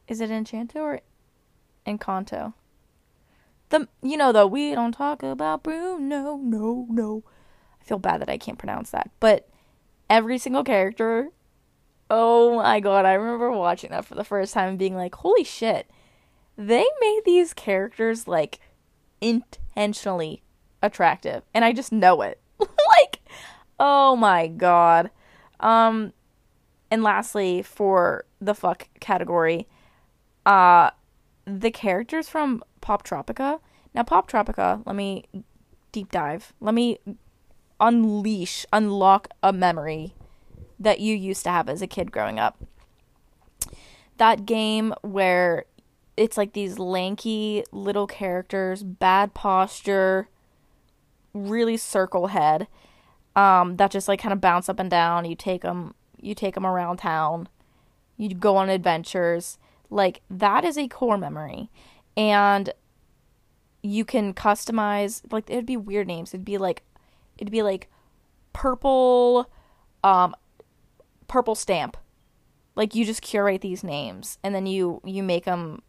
is 0.08 0.22
it 0.22 0.30
Enchanto 0.30 0.80
or 0.80 1.02
Encanto? 1.86 2.54
The 3.70 3.88
you 4.02 4.18
know 4.18 4.32
though, 4.32 4.48
we 4.48 4.74
don't 4.76 4.92
talk 4.92 5.24
about 5.24 5.64
Bruno, 5.64 5.98
No, 5.98 6.38
no, 6.38 6.88
no. 6.90 7.24
I 7.80 7.84
feel 7.84 8.00
bad 8.00 8.22
that 8.22 8.30
I 8.30 8.38
can't 8.38 8.60
pronounce 8.60 8.92
that. 8.92 9.10
But 9.20 9.50
every 10.10 10.38
single 10.38 10.64
character, 10.64 11.30
oh 12.10 12.58
my 12.58 12.80
god, 12.80 13.06
I 13.06 13.14
remember 13.14 13.50
watching 13.52 13.92
that 13.92 14.06
for 14.06 14.16
the 14.16 14.26
first 14.26 14.54
time 14.54 14.70
and 14.70 14.80
being 14.80 14.96
like, 14.96 15.16
holy 15.16 15.44
shit. 15.44 15.90
They 16.58 16.86
made 17.00 17.22
these 17.26 17.54
characters 17.54 18.28
like 18.28 18.60
intentionally 19.22 20.44
attractive. 20.84 21.44
And 21.54 21.64
I 21.64 21.72
just 21.72 21.92
know 21.92 22.22
it. 22.22 22.40
like, 22.60 23.22
oh 23.80 24.16
my 24.16 24.48
god. 24.48 25.10
Um 25.62 26.14
and 26.92 27.04
lastly, 27.04 27.62
for 27.62 28.26
the 28.42 28.54
fuck 28.54 28.90
category, 29.00 29.66
uh 30.46 30.92
the 31.46 31.72
characters 31.72 32.30
from 32.30 32.64
Poptropica. 32.82 33.60
Now 33.94 34.04
Poptropica, 34.04 34.84
let 34.86 34.96
me 34.96 35.26
deep 35.92 36.12
dive. 36.12 36.54
Let 36.60 36.74
me 36.74 37.00
unleash, 37.80 38.66
unlock 38.72 39.28
a 39.42 39.52
memory 39.52 40.14
that 40.80 41.00
you 41.00 41.16
used 41.16 41.44
to 41.44 41.50
have 41.50 41.70
as 41.70 41.82
a 41.82 41.88
kid 41.88 42.12
growing 42.12 42.40
up. 42.40 42.58
That 44.18 44.46
game 44.46 44.94
where 45.02 45.66
it's 46.16 46.38
like 46.38 46.54
these 46.54 46.78
lanky 46.78 47.64
little 47.72 48.08
characters, 48.08 48.84
bad 48.84 49.34
posture, 49.34 50.28
really 51.34 51.78
circle 51.78 52.28
head, 52.28 52.68
um, 53.36 53.78
that 53.78 53.92
just 53.92 54.08
like 54.08 54.22
kind 54.22 54.34
of 54.34 54.42
bounce 54.42 54.70
up 54.70 54.80
and 54.80 54.90
down. 54.90 55.26
You 55.26 55.36
take 55.36 55.62
them, 55.62 55.96
you 56.20 56.36
take 56.36 56.56
them 56.56 56.66
around 56.66 56.98
town, 56.98 57.48
you 58.18 58.34
go 58.34 58.58
on 58.58 58.70
adventures. 58.70 59.58
Like 59.92 60.22
that 60.32 60.66
is 60.66 60.78
a 60.78 60.88
core 60.88 61.18
memory, 61.20 61.70
and 62.18 62.74
you 63.84 64.04
can 64.04 64.34
customize. 64.34 65.22
Like 65.32 65.50
it'd 65.50 65.68
be 65.68 65.78
weird 65.78 66.08
names. 66.08 66.34
It'd 66.34 66.44
be 66.46 66.58
like 66.58 66.84
it'd 67.38 67.52
be 67.52 67.62
like 67.62 67.90
purple 68.54 69.50
um 70.04 70.36
purple 71.28 71.56
stamp 71.56 71.98
like 72.76 72.96
you 72.96 73.06
just 73.06 73.22
curate 73.22 73.62
these 73.62 73.84
names 73.84 74.38
and 74.44 74.54
then 74.54 74.66
you 74.66 75.02
you 75.06 75.24
make 75.24 75.46
them 75.46 75.82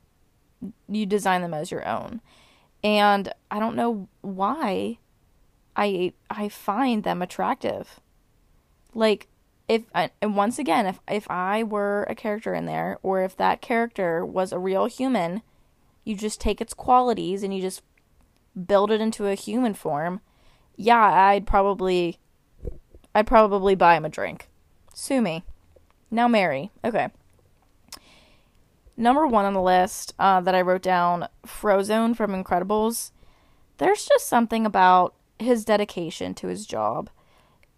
you 0.89 1.07
design 1.07 1.43
them 1.43 1.55
as 1.55 1.71
your 1.71 1.87
own 1.87 2.21
and 2.85 3.33
i 3.51 3.59
don't 3.59 3.77
know 3.77 4.09
why 4.21 4.99
i 5.77 6.13
i 6.31 6.49
find 6.49 7.03
them 7.03 7.23
attractive 7.23 8.01
like 8.95 9.27
if 9.73 9.83
and 9.95 10.37
once 10.37 10.59
again 10.59 10.87
if 10.87 11.01
if 11.09 11.31
i 11.31 11.63
were 11.63 12.05
a 12.05 12.15
character 12.15 12.53
in 12.55 12.67
there 12.67 12.99
or 13.03 13.23
if 13.23 13.37
that 13.37 13.61
character 13.61 14.25
was 14.25 14.53
a 14.53 14.59
real 14.59 14.87
human 14.87 15.43
you 16.05 16.17
just 16.17 16.41
take 16.41 16.61
its 16.61 16.75
qualities 16.75 17.43
and 17.43 17.55
you 17.55 17.61
just 17.61 17.83
build 18.67 18.91
it 18.91 19.01
into 19.01 19.27
a 19.27 19.35
human 19.35 19.75
form 19.75 20.21
yeah, 20.77 21.01
I'd 21.01 21.47
probably 21.47 22.19
I'd 23.15 23.27
probably 23.27 23.75
buy 23.75 23.97
him 23.97 24.05
a 24.05 24.09
drink. 24.09 24.49
Sue 24.95 25.21
me. 25.21 25.45
Now 26.11 26.29
Mary. 26.29 26.71
Okay. 26.85 27.09
Number 28.97 29.27
one 29.27 29.45
on 29.45 29.55
the 29.55 29.63
list 29.63 30.15
uh, 30.19 30.41
that 30.43 30.55
I 30.55 30.61
wrote 30.61 30.83
down, 30.83 31.29
Frozone 31.47 32.15
from 32.15 32.33
Incredibles. 32.33 33.11
There's 33.79 34.07
just 34.07 34.29
something 34.29 34.67
about 34.67 35.15
his 35.39 35.65
dedication 35.65 36.35
to 36.35 36.47
his 36.47 36.67
job 36.67 37.11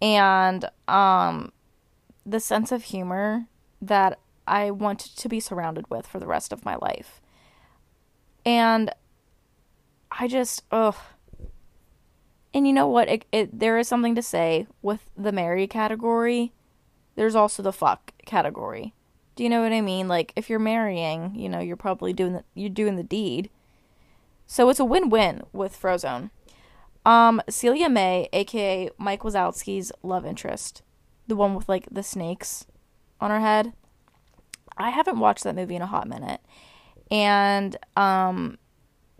and 0.02 0.68
um, 0.88 1.52
the 2.24 2.40
sense 2.40 2.72
of 2.72 2.84
humor 2.84 3.46
that 3.80 4.18
I 4.46 4.70
wanted 4.70 5.16
to 5.16 5.28
be 5.28 5.40
surrounded 5.40 5.88
with 5.90 6.06
for 6.06 6.18
the 6.18 6.26
rest 6.26 6.52
of 6.52 6.64
my 6.64 6.76
life. 6.76 7.20
And 8.44 8.90
I 10.10 10.28
just, 10.28 10.62
ugh, 10.70 10.96
and 12.54 12.66
you 12.68 12.72
know 12.72 12.86
what? 12.86 13.08
It, 13.08 13.24
it, 13.32 13.58
there 13.58 13.78
is 13.78 13.88
something 13.88 14.14
to 14.14 14.22
say 14.22 14.68
with 14.80 15.10
the 15.16 15.32
marry 15.32 15.66
category. 15.66 16.52
There's 17.16 17.34
also 17.34 17.62
the 17.62 17.72
fuck 17.72 18.12
category. 18.24 18.94
Do 19.34 19.42
you 19.42 19.50
know 19.50 19.62
what 19.62 19.72
I 19.72 19.80
mean? 19.80 20.06
Like 20.06 20.32
if 20.36 20.48
you're 20.48 20.60
marrying, 20.60 21.34
you 21.34 21.48
know, 21.48 21.58
you're 21.58 21.76
probably 21.76 22.12
doing 22.12 22.34
the 22.34 22.44
you're 22.54 22.70
doing 22.70 22.94
the 22.94 23.02
deed. 23.02 23.50
So 24.46 24.68
it's 24.68 24.78
a 24.78 24.84
win-win 24.84 25.42
with 25.52 25.80
Frozone. 25.80 26.30
Um, 27.04 27.42
Celia 27.48 27.88
Mae, 27.88 28.28
aka 28.32 28.90
Mike 28.98 29.22
Wazowski's 29.22 29.90
love 30.02 30.24
interest, 30.24 30.82
the 31.26 31.36
one 31.36 31.54
with 31.54 31.68
like 31.68 31.86
the 31.90 32.02
snakes 32.02 32.66
on 33.20 33.30
her 33.30 33.40
head. 33.40 33.72
I 34.76 34.90
haven't 34.90 35.20
watched 35.20 35.44
that 35.44 35.54
movie 35.54 35.76
in 35.76 35.82
a 35.82 35.86
hot 35.86 36.08
minute, 36.08 36.40
and 37.10 37.76
um, 37.96 38.58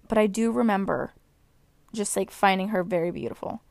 but 0.08 0.18
I 0.18 0.26
do 0.26 0.50
remember 0.50 1.12
just 1.92 2.16
like 2.16 2.30
finding 2.30 2.68
her 2.68 2.82
very 2.82 3.10
beautiful. 3.10 3.62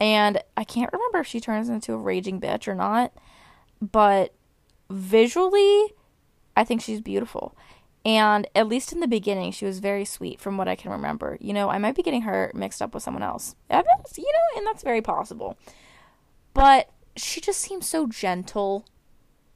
And 0.00 0.42
I 0.56 0.64
can't 0.64 0.92
remember 0.92 1.20
if 1.20 1.26
she 1.26 1.40
turns 1.40 1.68
into 1.68 1.94
a 1.94 1.98
raging 1.98 2.40
bitch 2.40 2.68
or 2.68 2.74
not, 2.74 3.12
but 3.80 4.34
visually, 4.90 5.94
I 6.56 6.64
think 6.64 6.82
she's 6.82 7.00
beautiful. 7.00 7.56
And 8.04 8.46
at 8.54 8.68
least 8.68 8.92
in 8.92 9.00
the 9.00 9.08
beginning, 9.08 9.52
she 9.52 9.64
was 9.64 9.78
very 9.78 10.04
sweet 10.04 10.40
from 10.40 10.58
what 10.58 10.68
I 10.68 10.76
can 10.76 10.90
remember. 10.90 11.38
You 11.40 11.54
know, 11.54 11.70
I 11.70 11.78
might 11.78 11.94
be 11.94 12.02
getting 12.02 12.22
her 12.22 12.52
mixed 12.54 12.82
up 12.82 12.92
with 12.92 13.02
someone 13.02 13.22
else. 13.22 13.56
You 13.70 14.24
know, 14.24 14.58
and 14.58 14.66
that's 14.66 14.82
very 14.82 15.00
possible. 15.00 15.56
But 16.52 16.90
she 17.16 17.40
just 17.40 17.60
seems 17.60 17.86
so 17.88 18.06
gentle, 18.06 18.86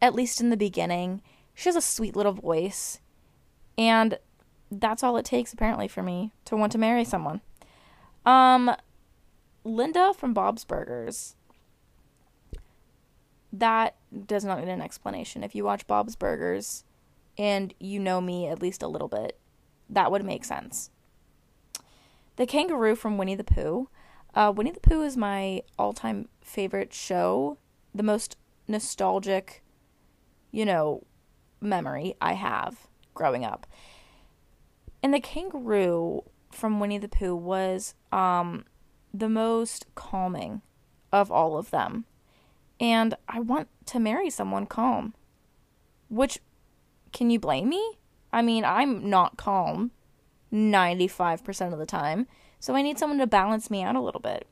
at 0.00 0.14
least 0.14 0.40
in 0.40 0.50
the 0.50 0.56
beginning. 0.56 1.22
She 1.54 1.68
has 1.68 1.76
a 1.76 1.80
sweet 1.80 2.16
little 2.16 2.32
voice. 2.32 3.00
And 3.76 4.18
that's 4.70 5.02
all 5.02 5.16
it 5.16 5.24
takes, 5.24 5.52
apparently, 5.52 5.88
for 5.88 6.02
me 6.02 6.32
to 6.44 6.56
want 6.56 6.72
to 6.72 6.78
marry 6.78 7.04
someone. 7.04 7.40
Um, 8.26 8.74
Linda 9.64 10.12
from 10.14 10.34
Bob's 10.34 10.64
Burgers. 10.64 11.34
That 13.52 13.96
does 14.26 14.44
not 14.44 14.60
need 14.60 14.68
an 14.68 14.82
explanation. 14.82 15.42
If 15.42 15.54
you 15.54 15.64
watch 15.64 15.86
Bob's 15.86 16.16
Burgers 16.16 16.84
and 17.38 17.72
you 17.78 17.98
know 17.98 18.20
me 18.20 18.46
at 18.46 18.60
least 18.60 18.82
a 18.82 18.88
little 18.88 19.08
bit, 19.08 19.38
that 19.88 20.10
would 20.10 20.24
make 20.24 20.44
sense. 20.44 20.90
The 22.36 22.46
kangaroo 22.46 22.94
from 22.94 23.16
Winnie 23.18 23.34
the 23.34 23.44
Pooh. 23.44 23.88
Uh, 24.34 24.52
Winnie 24.54 24.70
the 24.70 24.80
Pooh 24.80 25.02
is 25.02 25.16
my 25.16 25.62
all 25.78 25.92
time 25.92 26.28
favorite 26.40 26.92
show, 26.92 27.58
the 27.94 28.02
most 28.02 28.36
nostalgic, 28.66 29.62
you 30.50 30.64
know, 30.64 31.04
memory 31.60 32.14
I 32.20 32.34
have 32.34 32.86
growing 33.14 33.44
up. 33.44 33.66
And 35.02 35.14
the 35.14 35.20
kangaroo 35.20 36.22
from 36.50 36.80
Winnie 36.80 36.98
the 36.98 37.08
Pooh 37.08 37.36
was 37.36 37.94
um, 38.12 38.64
the 39.12 39.28
most 39.28 39.86
calming 39.94 40.62
of 41.12 41.30
all 41.30 41.56
of 41.56 41.70
them. 41.70 42.04
And 42.80 43.14
I 43.28 43.40
want 43.40 43.68
to 43.86 43.98
marry 43.98 44.30
someone 44.30 44.66
calm. 44.66 45.14
Which, 46.08 46.38
can 47.12 47.30
you 47.30 47.38
blame 47.40 47.68
me? 47.68 47.98
I 48.32 48.42
mean, 48.42 48.64
I'm 48.64 49.08
not 49.08 49.36
calm 49.36 49.90
95% 50.52 51.72
of 51.72 51.78
the 51.78 51.86
time. 51.86 52.26
So 52.60 52.74
I 52.74 52.82
need 52.82 52.98
someone 52.98 53.18
to 53.18 53.26
balance 53.26 53.70
me 53.70 53.82
out 53.82 53.96
a 53.96 54.00
little 54.00 54.20
bit. 54.20 54.46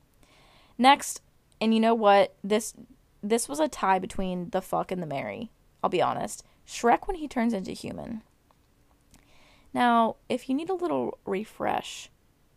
Next, 0.78 1.20
and 1.60 1.74
you 1.74 1.80
know 1.80 1.94
what? 1.94 2.34
This 2.44 2.74
this 3.22 3.48
was 3.48 3.60
a 3.60 3.68
tie 3.68 3.98
between 3.98 4.50
the 4.50 4.62
fuck 4.62 4.92
and 4.92 5.02
the 5.02 5.06
Mary. 5.06 5.50
I'll 5.82 5.90
be 5.90 6.02
honest. 6.02 6.44
Shrek 6.66 7.06
when 7.06 7.16
he 7.16 7.28
turns 7.28 7.52
into 7.52 7.72
human. 7.72 8.22
Now, 9.72 10.16
if 10.28 10.48
you 10.48 10.54
need 10.54 10.70
a 10.70 10.74
little 10.74 11.18
refresh 11.24 12.10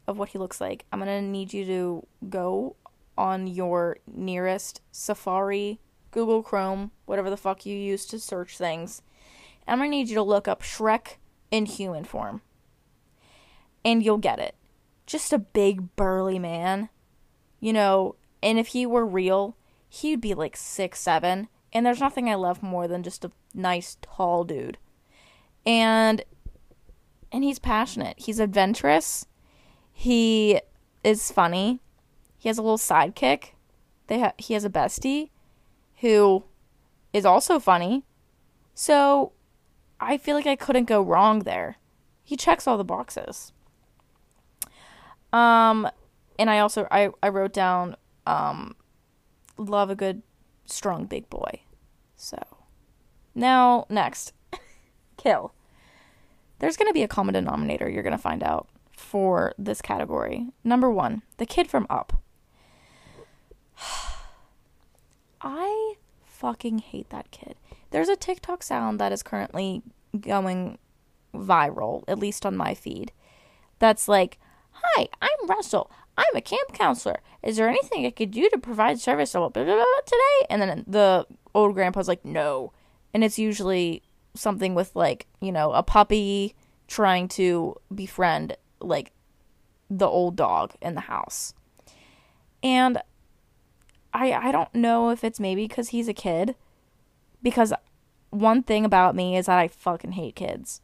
of 0.08 0.18
what 0.18 0.30
he 0.30 0.38
looks 0.38 0.62
like, 0.62 0.86
I'm 0.92 1.00
going 1.00 1.24
to 1.24 1.28
need 1.28 1.54
you 1.54 1.66
to 1.66 2.08
go 2.30 2.76
on 3.18 3.48
your 3.48 3.98
nearest 4.08 4.82
Safari, 4.92 5.80
Google 6.12 6.42
Chrome, 6.42 6.92
whatever 7.06 7.30
the 7.30 7.38
fuck 7.38 7.66
you 7.66 7.76
use 7.76 8.06
to 8.08 8.20
search 8.20 8.58
things. 8.58 9.02
I'm 9.68 9.78
going 9.80 9.92
to 9.92 9.98
need 9.98 10.10
you 10.10 10.16
to 10.16 10.24
look 10.24 10.48
up 10.48 10.64
Shrek 10.64 11.18
in 11.52 11.66
human 11.66 12.04
form. 12.04 12.42
And 13.84 14.04
you'll 14.04 14.18
get 14.18 14.40
it. 14.40 14.56
Just 15.10 15.34
a 15.34 15.40
big 15.40 15.96
burly 15.96 16.38
man. 16.38 16.90
You 17.60 17.74
know, 17.74 18.16
and 18.44 18.60
if 18.60 18.68
he 18.68 18.86
were 18.86 19.06
real, 19.06 19.58
he'd 19.90 20.22
be 20.22 20.36
like 20.36 20.56
six 20.56 21.00
seven. 21.00 21.48
And 21.74 21.84
there's 21.84 22.00
nothing 22.00 22.30
I 22.30 22.36
love 22.36 22.62
more 22.62 22.88
than 22.88 23.02
just 23.02 23.26
a 23.26 23.32
nice 23.56 23.98
tall 24.04 24.44
dude. 24.44 24.78
And 25.66 26.24
and 27.32 27.44
he's 27.44 27.58
passionate. 27.58 28.20
He's 28.20 28.40
adventurous. 28.40 29.26
He 29.92 30.62
is 31.04 31.32
funny. 31.32 31.80
He 32.38 32.48
has 32.48 32.60
a 32.60 32.62
little 32.62 32.78
sidekick 32.78 33.54
They 34.08 34.20
ha- 34.20 34.34
he 34.38 34.54
has 34.54 34.64
a 34.64 34.70
bestie 34.70 35.32
who 36.02 36.44
is 37.14 37.26
also 37.26 37.60
funny. 37.60 38.04
So 38.76 39.32
I 40.00 40.18
feel 40.18 40.36
like 40.36 40.48
I 40.48 40.56
couldn't 40.56 40.86
go 40.86 41.02
wrong 41.02 41.40
there. 41.40 41.78
He 42.24 42.38
checks 42.38 42.68
all 42.68 42.78
the 42.78 42.84
boxes. 42.84 43.54
Um 45.34 45.90
and 46.38 46.50
I 46.50 46.60
also 46.60 46.88
I, 46.92 47.10
I 47.22 47.30
wrote 47.30 47.54
down 47.54 47.96
um 48.26 48.76
love 49.58 49.90
a 49.90 49.96
good 49.96 50.22
strong 50.66 51.06
big 51.06 51.30
boy. 51.30 51.62
So 52.16 52.38
now 53.36 53.86
next 53.90 54.34
kill. 55.18 55.54
There's 56.60 56.78
to 56.90 56.94
be 56.94 57.04
a 57.04 57.08
common 57.08 57.34
denominator 57.34 57.90
you're 57.90 58.04
to 58.12 58.22
find 58.22 58.44
out 58.44 58.68
for 58.92 59.54
this 59.58 59.82
category. 59.82 60.48
Number 60.64 60.92
1, 60.92 61.24
the 61.38 61.46
kid 61.46 61.68
from 61.68 61.88
Up. 61.90 62.22
I 65.42 65.94
fucking 66.26 66.80
hate 66.80 67.10
that 67.10 67.32
kid. 67.32 67.56
There's 67.92 68.10
a 68.10 68.18
TikTok 68.18 68.62
sound 68.62 69.00
that 69.00 69.14
is 69.14 69.24
currently 69.24 69.82
going 70.20 70.78
viral, 71.34 72.04
at 72.08 72.20
least 72.20 72.46
on 72.46 72.58
my 72.58 72.74
feed. 72.74 73.14
That's 73.80 74.08
like, 74.08 74.38
"Hi, 74.84 75.08
I'm 75.22 75.48
Russell. 75.48 75.90
I'm 76.18 76.36
a 76.36 76.42
camp 76.42 76.74
counselor. 76.74 77.22
Is 77.42 77.58
there 77.58 77.70
anything 77.70 78.06
I 78.06 78.12
could 78.12 78.32
do 78.32 78.50
to 78.50 78.58
provide 78.58 79.00
service 79.00 79.32
today?" 79.32 80.46
And 80.50 80.62
then 80.62 80.84
the 80.88 81.26
old 81.54 81.74
grandpa's 81.74 82.08
like, 82.08 82.26
"No." 82.26 82.74
And 83.14 83.24
it's 83.24 83.40
usually 83.40 84.04
something 84.36 84.76
with 84.76 84.96
like, 84.96 85.28
you 85.42 85.52
know, 85.52 85.72
a 85.72 85.84
puppy 85.84 86.56
trying 86.88 87.28
to 87.30 87.76
befriend 87.94 88.56
like 88.80 89.12
the 89.90 90.08
old 90.08 90.36
dog 90.36 90.74
in 90.82 90.96
the 90.96 91.02
house. 91.02 91.54
And 92.62 93.02
I 94.14 94.34
I 94.34 94.52
don't 94.52 94.74
know 94.74 95.10
if 95.10 95.24
it's 95.24 95.40
maybe 95.40 95.68
cuz 95.68 95.90
he's 95.90 96.08
a 96.08 96.14
kid 96.14 96.56
because 97.42 97.74
one 98.30 98.64
thing 98.64 98.86
about 98.86 99.16
me 99.16 99.38
is 99.38 99.48
that 99.48 99.58
I 99.58 99.68
fucking 99.68 100.14
hate 100.14 100.36
kids. 100.36 100.82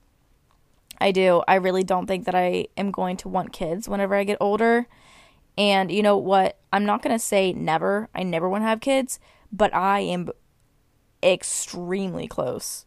I 1.00 1.12
do. 1.12 1.44
I 1.48 1.56
really 1.56 1.84
don't 1.84 2.08
think 2.08 2.26
that 2.26 2.36
I 2.36 2.68
am 2.78 2.92
going 2.92 3.18
to 3.18 3.30
want 3.30 3.54
kids 3.54 3.88
whenever 3.90 4.16
I 4.16 4.24
get 4.24 4.38
older. 4.40 4.88
And 5.58 5.92
you 5.92 6.04
know 6.04 6.18
what? 6.18 6.58
I'm 6.74 6.86
not 6.86 7.02
going 7.02 7.16
to 7.16 7.24
say 7.24 7.54
never. 7.54 8.10
I 8.14 8.24
never 8.24 8.50
want 8.50 8.64
to 8.64 8.68
have 8.68 8.82
kids, 8.82 9.20
but 9.52 9.74
I 9.74 10.02
am 10.02 10.30
extremely 11.24 12.28
close 12.28 12.86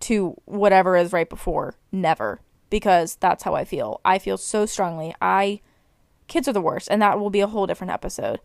to 0.00 0.36
whatever 0.44 0.96
is 0.96 1.12
right 1.12 1.28
before 1.28 1.76
never 1.90 2.40
because 2.68 3.16
that's 3.16 3.44
how 3.44 3.54
I 3.54 3.64
feel. 3.64 4.00
I 4.04 4.18
feel 4.18 4.36
so 4.36 4.66
strongly. 4.66 5.14
I 5.22 5.60
kids 6.26 6.48
are 6.48 6.52
the 6.52 6.60
worst 6.60 6.88
and 6.90 7.00
that 7.00 7.18
will 7.18 7.30
be 7.30 7.40
a 7.40 7.46
whole 7.46 7.66
different 7.66 7.92
episode. 7.92 8.40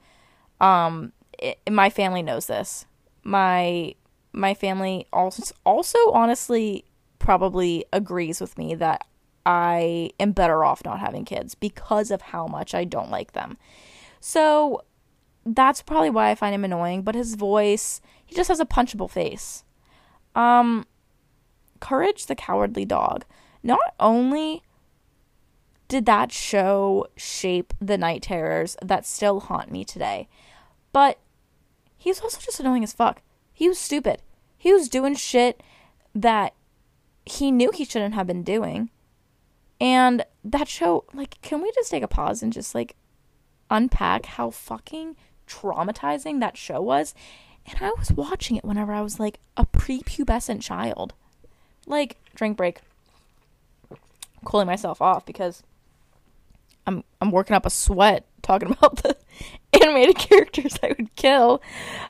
Um 0.62 1.12
it, 1.38 1.60
my 1.70 1.90
family 1.90 2.22
knows 2.22 2.46
this. 2.46 2.86
My 3.24 3.96
my 4.32 4.54
family 4.54 5.08
also 5.12 5.54
also 5.66 5.98
honestly 6.12 6.86
probably 7.30 7.86
agrees 7.94 8.42
with 8.42 8.58
me 8.58 8.74
that 8.74 9.06
I 9.46 10.10
am 10.20 10.32
better 10.32 10.64
off 10.64 10.84
not 10.84 11.00
having 11.00 11.26
kids 11.26 11.54
because 11.54 12.10
of 12.10 12.24
how 12.24 12.48
much 12.48 12.74
I 12.74 12.86
don't 12.86 13.12
like 13.12 13.34
them. 13.34 13.56
So 14.20 14.82
that's 15.46 15.84
probably 15.84 16.10
why 16.10 16.32
I 16.32 16.34
find 16.34 16.56
him 16.56 16.66
annoying, 16.66 17.04
but 17.04 17.14
his 17.14 17.36
voice, 17.36 18.02
he 18.26 18.34
just 18.34 18.48
has 18.48 18.60
a 18.60 18.66
punchable 18.66 19.12
face. 19.12 19.64
Um 20.34 20.88
Courage 21.80 22.26
the 22.26 22.34
Cowardly 22.34 22.84
Dog. 22.84 23.26
Not 23.62 23.94
only 24.00 24.64
did 25.88 26.08
that 26.08 26.32
show 26.32 27.06
shape 27.16 27.76
the 27.80 28.00
night 28.00 28.24
terrors 28.24 28.76
that 28.84 29.06
still 29.06 29.40
haunt 29.42 29.72
me 29.72 29.86
today, 29.86 30.28
but 30.92 31.20
he 31.96 32.10
was 32.10 32.22
also 32.22 32.40
just 32.42 32.60
annoying 32.60 32.84
as 32.84 32.92
fuck. 32.92 33.22
He 33.54 33.70
was 33.70 33.78
stupid. 33.78 34.24
He 34.58 34.74
was 34.74 34.90
doing 34.90 35.14
shit 35.14 35.62
that 36.16 36.56
he 37.30 37.52
knew 37.52 37.72
he 37.72 37.86
shouldn't 37.86 38.16
have 38.16 38.28
been 38.28 38.44
doing. 38.44 38.90
And 39.82 40.26
that 40.44 40.68
show, 40.68 41.06
like, 41.14 41.40
can 41.42 41.62
we 41.62 41.72
just 41.74 41.92
take 41.92 42.04
a 42.04 42.08
pause 42.08 42.44
and 42.44 42.52
just, 42.52 42.76
like, 42.76 42.96
unpack 43.70 44.26
how 44.26 44.50
fucking 44.50 45.16
traumatizing 45.48 46.40
that 46.40 46.58
show 46.58 46.82
was? 46.82 47.14
And 47.66 47.78
I 47.82 47.92
was 47.98 48.12
watching 48.12 48.58
it 48.58 48.66
whenever 48.66 48.92
I 48.92 49.02
was, 49.02 49.20
like, 49.20 49.40
a 49.56 49.66
prepubescent 49.66 50.62
child. 50.62 51.14
Like, 51.86 52.18
drink 52.36 52.58
break. 52.58 52.82
Cooling 54.44 54.68
myself 54.68 55.02
off 55.02 55.26
because 55.26 55.64
I'm 56.88 57.04
I'm 57.22 57.30
working 57.32 57.56
up 57.56 57.66
a 57.66 57.70
sweat 57.70 58.26
talking 58.42 58.72
about 58.80 59.04
the 59.04 59.16
animated 59.74 60.18
characters 60.18 60.78
I 60.82 60.96
would 60.98 61.16
kill. 61.16 61.62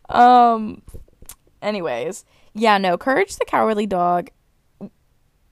Um 0.09 0.83
anyways, 1.61 2.23
yeah, 2.53 2.77
no, 2.77 2.97
Courage 2.97 3.35
the 3.35 3.45
Cowardly 3.45 3.87
Dog 3.87 4.29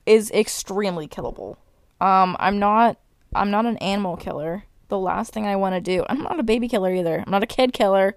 is 0.08 0.32
extremely 0.32 1.08
killable. 1.08 1.58
Um 2.02 2.36
I'm 2.40 2.58
not 2.58 2.98
I'm 3.36 3.52
not 3.52 3.66
an 3.66 3.78
animal 3.78 4.18
killer. 4.18 4.64
The 4.88 4.98
last 4.98 5.34
thing 5.34 5.46
I 5.46 5.58
want 5.58 5.76
to 5.76 5.82
do. 5.82 6.06
I'm 6.10 6.24
not 6.24 6.40
a 6.40 6.44
baby 6.44 6.68
killer 6.68 6.94
either. 6.94 7.24
I'm 7.26 7.32
not 7.32 7.44
a 7.44 7.48
kid 7.48 7.74
killer. 7.74 8.16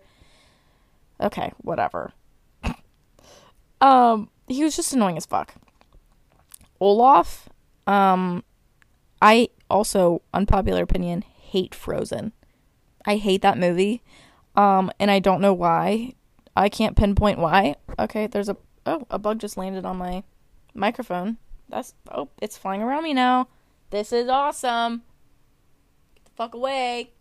Okay, 1.20 1.52
whatever. 1.58 2.12
um 3.80 4.30
he 4.46 4.64
was 4.64 4.76
just 4.76 4.92
annoying 4.92 5.16
as 5.16 5.26
fuck. 5.26 5.54
Olaf, 6.80 7.48
um 7.86 8.44
I 9.20 9.48
also 9.68 10.22
unpopular 10.32 10.82
opinion 10.82 11.22
hate 11.22 11.74
Frozen. 11.74 12.32
I 13.04 13.16
hate 13.16 13.42
that 13.42 13.58
movie. 13.58 14.02
Um 14.54 14.90
and 15.00 15.10
I 15.10 15.18
don't 15.18 15.40
know 15.40 15.52
why. 15.52 16.14
I 16.56 16.68
can't 16.68 16.96
pinpoint 16.96 17.38
why. 17.38 17.76
Okay, 17.98 18.26
there's 18.26 18.48
a 18.48 18.56
oh, 18.86 19.06
a 19.10 19.18
bug 19.18 19.40
just 19.40 19.56
landed 19.56 19.84
on 19.84 19.96
my 19.96 20.22
microphone. 20.74 21.38
That's 21.70 21.94
oh, 22.10 22.28
it's 22.40 22.58
flying 22.58 22.82
around 22.82 23.04
me 23.04 23.14
now. 23.14 23.48
This 23.90 24.12
is 24.12 24.28
awesome. 24.28 25.02
Get 26.14 26.24
the 26.24 26.30
fuck 26.32 26.54
away. 26.54 27.12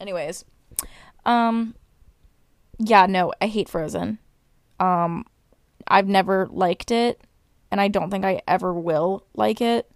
Anyways, 0.00 0.44
um 1.24 1.74
yeah, 2.78 3.06
no, 3.06 3.32
I 3.40 3.46
hate 3.46 3.68
Frozen. 3.68 4.18
Um 4.80 5.24
I've 5.86 6.08
never 6.08 6.46
liked 6.50 6.90
it 6.90 7.20
and 7.70 7.80
I 7.80 7.88
don't 7.88 8.10
think 8.10 8.24
I 8.24 8.42
ever 8.46 8.72
will 8.74 9.26
like 9.34 9.60
it. 9.60 9.90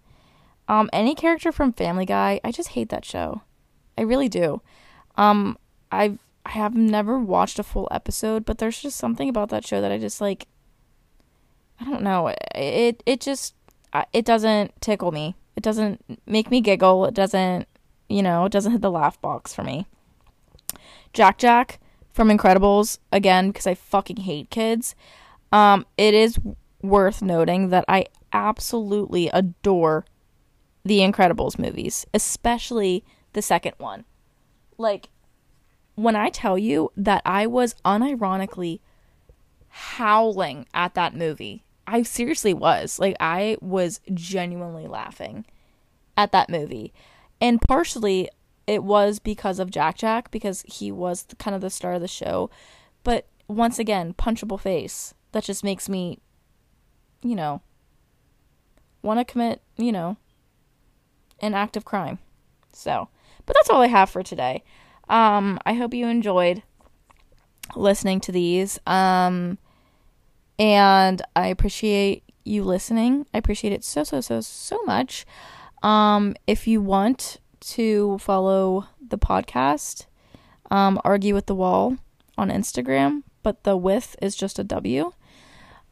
Um 0.67 0.89
any 0.93 1.15
character 1.15 1.51
from 1.51 1.73
Family 1.73 2.05
Guy, 2.05 2.39
I 2.43 2.51
just 2.51 2.69
hate 2.69 2.89
that 2.89 3.05
show. 3.05 3.41
I 3.97 4.01
really 4.01 4.29
do. 4.29 4.61
Um 5.15 5.57
I've 5.91 6.19
I 6.45 6.51
have 6.51 6.75
never 6.75 7.19
watched 7.19 7.59
a 7.59 7.63
full 7.63 7.87
episode, 7.91 8.45
but 8.45 8.57
there's 8.57 8.81
just 8.81 8.97
something 8.97 9.29
about 9.29 9.49
that 9.49 9.67
show 9.67 9.81
that 9.81 9.91
I 9.91 9.97
just 9.97 10.19
like 10.21 10.47
I 11.79 11.85
don't 11.85 12.03
know. 12.03 12.33
It 12.55 13.01
it 13.05 13.21
just 13.21 13.55
it 14.13 14.25
doesn't 14.25 14.79
tickle 14.81 15.11
me. 15.11 15.35
It 15.55 15.63
doesn't 15.63 16.03
make 16.25 16.51
me 16.51 16.61
giggle. 16.61 17.05
It 17.05 17.13
doesn't, 17.13 17.67
you 18.07 18.21
know, 18.21 18.45
it 18.45 18.51
doesn't 18.51 18.71
hit 18.71 18.81
the 18.81 18.91
laugh 18.91 19.19
box 19.21 19.53
for 19.53 19.63
me. 19.63 19.87
Jack 21.13 21.37
Jack 21.37 21.79
from 22.13 22.29
Incredibles 22.29 22.99
again 23.11 23.49
because 23.49 23.67
I 23.67 23.75
fucking 23.75 24.17
hate 24.17 24.49
kids. 24.49 24.95
Um 25.51 25.85
it 25.97 26.13
is 26.13 26.39
worth 26.81 27.21
noting 27.21 27.69
that 27.69 27.85
I 27.87 28.05
absolutely 28.31 29.29
adore 29.29 30.05
the 30.83 30.99
Incredibles 30.99 31.59
movies, 31.59 32.05
especially 32.13 33.03
the 33.33 33.41
second 33.41 33.73
one. 33.77 34.05
Like 34.77 35.09
when 35.95 36.15
I 36.15 36.29
tell 36.29 36.57
you 36.57 36.91
that 36.95 37.21
I 37.25 37.47
was 37.47 37.75
unironically 37.85 38.79
howling 39.67 40.65
at 40.73 40.93
that 40.95 41.15
movie, 41.15 41.63
I 41.89 42.03
seriously 42.03 42.53
was. 42.53 42.99
Like, 42.99 43.15
I 43.19 43.57
was 43.61 43.99
genuinely 44.13 44.87
laughing 44.87 45.45
at 46.15 46.31
that 46.31 46.49
movie. 46.49 46.93
And 47.41 47.59
partially 47.61 48.29
it 48.67 48.83
was 48.83 49.17
because 49.17 49.57
of 49.57 49.71
Jack 49.71 49.97
Jack, 49.97 50.29
because 50.29 50.63
he 50.67 50.91
was 50.91 51.23
the, 51.23 51.35
kind 51.35 51.55
of 51.55 51.61
the 51.61 51.71
star 51.71 51.93
of 51.93 52.01
the 52.01 52.07
show. 52.07 52.51
But 53.03 53.27
once 53.47 53.79
again, 53.79 54.13
punchable 54.13 54.59
face. 54.59 55.15
That 55.31 55.43
just 55.43 55.63
makes 55.63 55.89
me, 55.89 56.19
you 57.23 57.35
know, 57.35 57.61
want 59.01 59.19
to 59.19 59.25
commit, 59.25 59.61
you 59.75 59.91
know, 59.91 60.17
an 61.39 61.55
act 61.55 61.75
of 61.75 61.85
crime. 61.85 62.19
So, 62.71 63.09
but 63.47 63.55
that's 63.55 63.69
all 63.69 63.81
I 63.81 63.87
have 63.87 64.11
for 64.11 64.21
today. 64.21 64.63
Um, 65.07 65.59
I 65.65 65.73
hope 65.73 65.95
you 65.95 66.07
enjoyed 66.07 66.61
listening 67.75 68.19
to 68.21 68.31
these. 68.31 68.77
Um, 68.85 69.57
and 70.59 71.21
I 71.35 71.47
appreciate 71.47 72.23
you 72.43 72.63
listening. 72.63 73.25
I 73.33 73.37
appreciate 73.37 73.73
it 73.73 73.83
so, 73.83 74.03
so, 74.03 74.19
so, 74.21 74.41
so 74.41 74.81
much. 74.83 75.25
Um, 75.81 76.35
if 76.45 76.67
you 76.67 76.81
want 76.81 77.37
to 77.61 78.17
follow 78.19 78.87
the 79.01 79.17
podcast, 79.17 80.05
um, 80.69 80.99
Argue 81.03 81.33
with 81.33 81.45
the 81.45 81.55
Wall 81.55 81.97
on 82.37 82.49
Instagram, 82.49 83.23
but 83.41 83.63
the 83.63 83.77
with 83.77 84.15
is 84.21 84.35
just 84.35 84.59
a 84.59 84.63
W. 84.63 85.13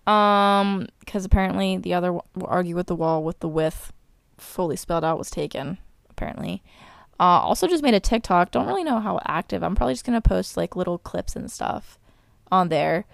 Um, 0.05 0.87
because 0.99 1.25
apparently 1.25 1.77
the 1.77 1.93
other 1.93 2.19
Argue 2.41 2.75
with 2.75 2.87
the 2.87 2.95
Wall 2.95 3.23
with 3.23 3.39
the 3.39 3.49
with 3.49 3.91
fully 4.37 4.75
spelled 4.75 5.03
out 5.03 5.17
was 5.17 5.29
taken, 5.29 5.77
apparently. 6.09 6.63
Uh, 7.19 7.41
also, 7.41 7.67
just 7.67 7.83
made 7.83 7.93
a 7.95 7.99
TikTok. 7.99 8.51
Don't 8.51 8.67
really 8.67 8.83
know 8.83 8.99
how 8.99 9.19
active. 9.25 9.63
I'm 9.63 9.75
probably 9.75 9.95
just 9.95 10.05
gonna 10.05 10.21
post 10.21 10.55
like 10.55 10.75
little 10.75 10.97
clips 10.97 11.35
and 11.35 11.51
stuff 11.51 11.97
on 12.51 12.69
there. 12.69 13.05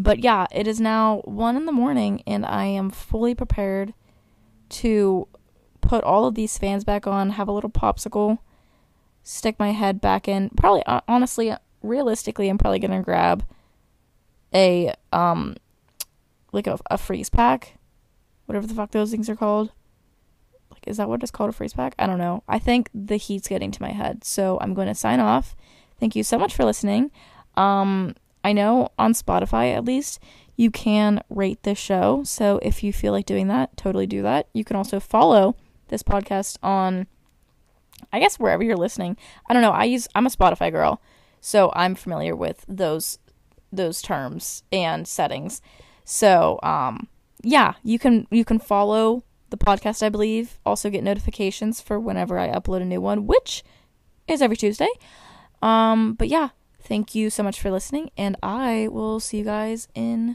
But 0.00 0.20
yeah, 0.20 0.46
it 0.50 0.66
is 0.66 0.80
now 0.80 1.20
one 1.26 1.56
in 1.56 1.66
the 1.66 1.72
morning, 1.72 2.22
and 2.26 2.46
I 2.46 2.64
am 2.64 2.88
fully 2.88 3.34
prepared 3.34 3.92
to 4.70 5.28
put 5.82 6.02
all 6.04 6.24
of 6.24 6.34
these 6.34 6.56
fans 6.56 6.84
back 6.84 7.06
on, 7.06 7.30
have 7.30 7.48
a 7.48 7.52
little 7.52 7.68
popsicle, 7.68 8.38
stick 9.22 9.58
my 9.58 9.72
head 9.72 10.00
back 10.00 10.26
in. 10.26 10.48
Probably, 10.56 10.82
honestly, 11.06 11.52
realistically, 11.82 12.48
I'm 12.48 12.56
probably 12.56 12.78
gonna 12.78 13.02
grab 13.02 13.44
a 14.54 14.94
um 15.12 15.56
like 16.50 16.66
a, 16.66 16.78
a 16.90 16.96
freeze 16.96 17.28
pack, 17.28 17.76
whatever 18.46 18.66
the 18.66 18.72
fuck 18.72 18.92
those 18.92 19.10
things 19.10 19.28
are 19.28 19.36
called. 19.36 19.70
Like, 20.70 20.88
is 20.88 20.96
that 20.96 21.10
what 21.10 21.22
it's 21.22 21.30
called? 21.30 21.50
A 21.50 21.52
freeze 21.52 21.74
pack? 21.74 21.94
I 21.98 22.06
don't 22.06 22.16
know. 22.16 22.42
I 22.48 22.58
think 22.58 22.88
the 22.94 23.16
heat's 23.16 23.48
getting 23.48 23.70
to 23.70 23.82
my 23.82 23.92
head, 23.92 24.24
so 24.24 24.56
I'm 24.62 24.72
going 24.72 24.88
to 24.88 24.94
sign 24.94 25.20
off. 25.20 25.54
Thank 25.98 26.16
you 26.16 26.22
so 26.24 26.38
much 26.38 26.54
for 26.54 26.64
listening. 26.64 27.10
Um, 27.54 28.14
I 28.42 28.52
know 28.52 28.90
on 28.98 29.12
Spotify 29.12 29.74
at 29.74 29.84
least 29.84 30.20
you 30.56 30.70
can 30.70 31.22
rate 31.30 31.62
this 31.62 31.78
show. 31.78 32.22
So 32.24 32.58
if 32.62 32.82
you 32.82 32.92
feel 32.92 33.12
like 33.12 33.26
doing 33.26 33.48
that, 33.48 33.76
totally 33.76 34.06
do 34.06 34.22
that. 34.22 34.48
You 34.52 34.64
can 34.64 34.76
also 34.76 35.00
follow 35.00 35.56
this 35.88 36.02
podcast 36.02 36.58
on 36.62 37.06
I 38.12 38.20
guess 38.20 38.38
wherever 38.38 38.62
you're 38.62 38.76
listening. 38.76 39.16
I 39.48 39.52
don't 39.52 39.62
know. 39.62 39.70
I 39.70 39.84
use 39.84 40.08
I'm 40.14 40.26
a 40.26 40.30
Spotify 40.30 40.70
girl, 40.70 41.00
so 41.40 41.70
I'm 41.74 41.94
familiar 41.94 42.34
with 42.34 42.64
those 42.68 43.18
those 43.72 44.02
terms 44.02 44.62
and 44.72 45.06
settings. 45.06 45.62
So, 46.04 46.58
um 46.62 47.08
yeah, 47.42 47.74
you 47.82 47.98
can 47.98 48.26
you 48.30 48.44
can 48.44 48.58
follow 48.58 49.24
the 49.50 49.56
podcast, 49.56 50.02
I 50.02 50.08
believe. 50.08 50.58
Also 50.66 50.90
get 50.90 51.04
notifications 51.04 51.80
for 51.80 51.98
whenever 51.98 52.38
I 52.38 52.48
upload 52.48 52.82
a 52.82 52.84
new 52.84 53.00
one, 53.00 53.26
which 53.26 53.64
is 54.28 54.42
every 54.42 54.56
Tuesday. 54.56 54.90
Um 55.62 56.14
but 56.14 56.28
yeah, 56.28 56.50
Thank 56.90 57.14
you 57.14 57.30
so 57.30 57.44
much 57.44 57.60
for 57.60 57.70
listening, 57.70 58.10
and 58.18 58.34
I 58.42 58.88
will 58.90 59.20
see 59.20 59.38
you 59.38 59.44
guys 59.44 59.86
in 59.94 60.34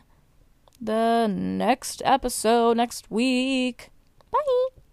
the 0.80 1.28
next 1.28 2.02
episode 2.06 2.78
next 2.78 3.12
week. 3.12 3.90
Bye. 4.32 4.85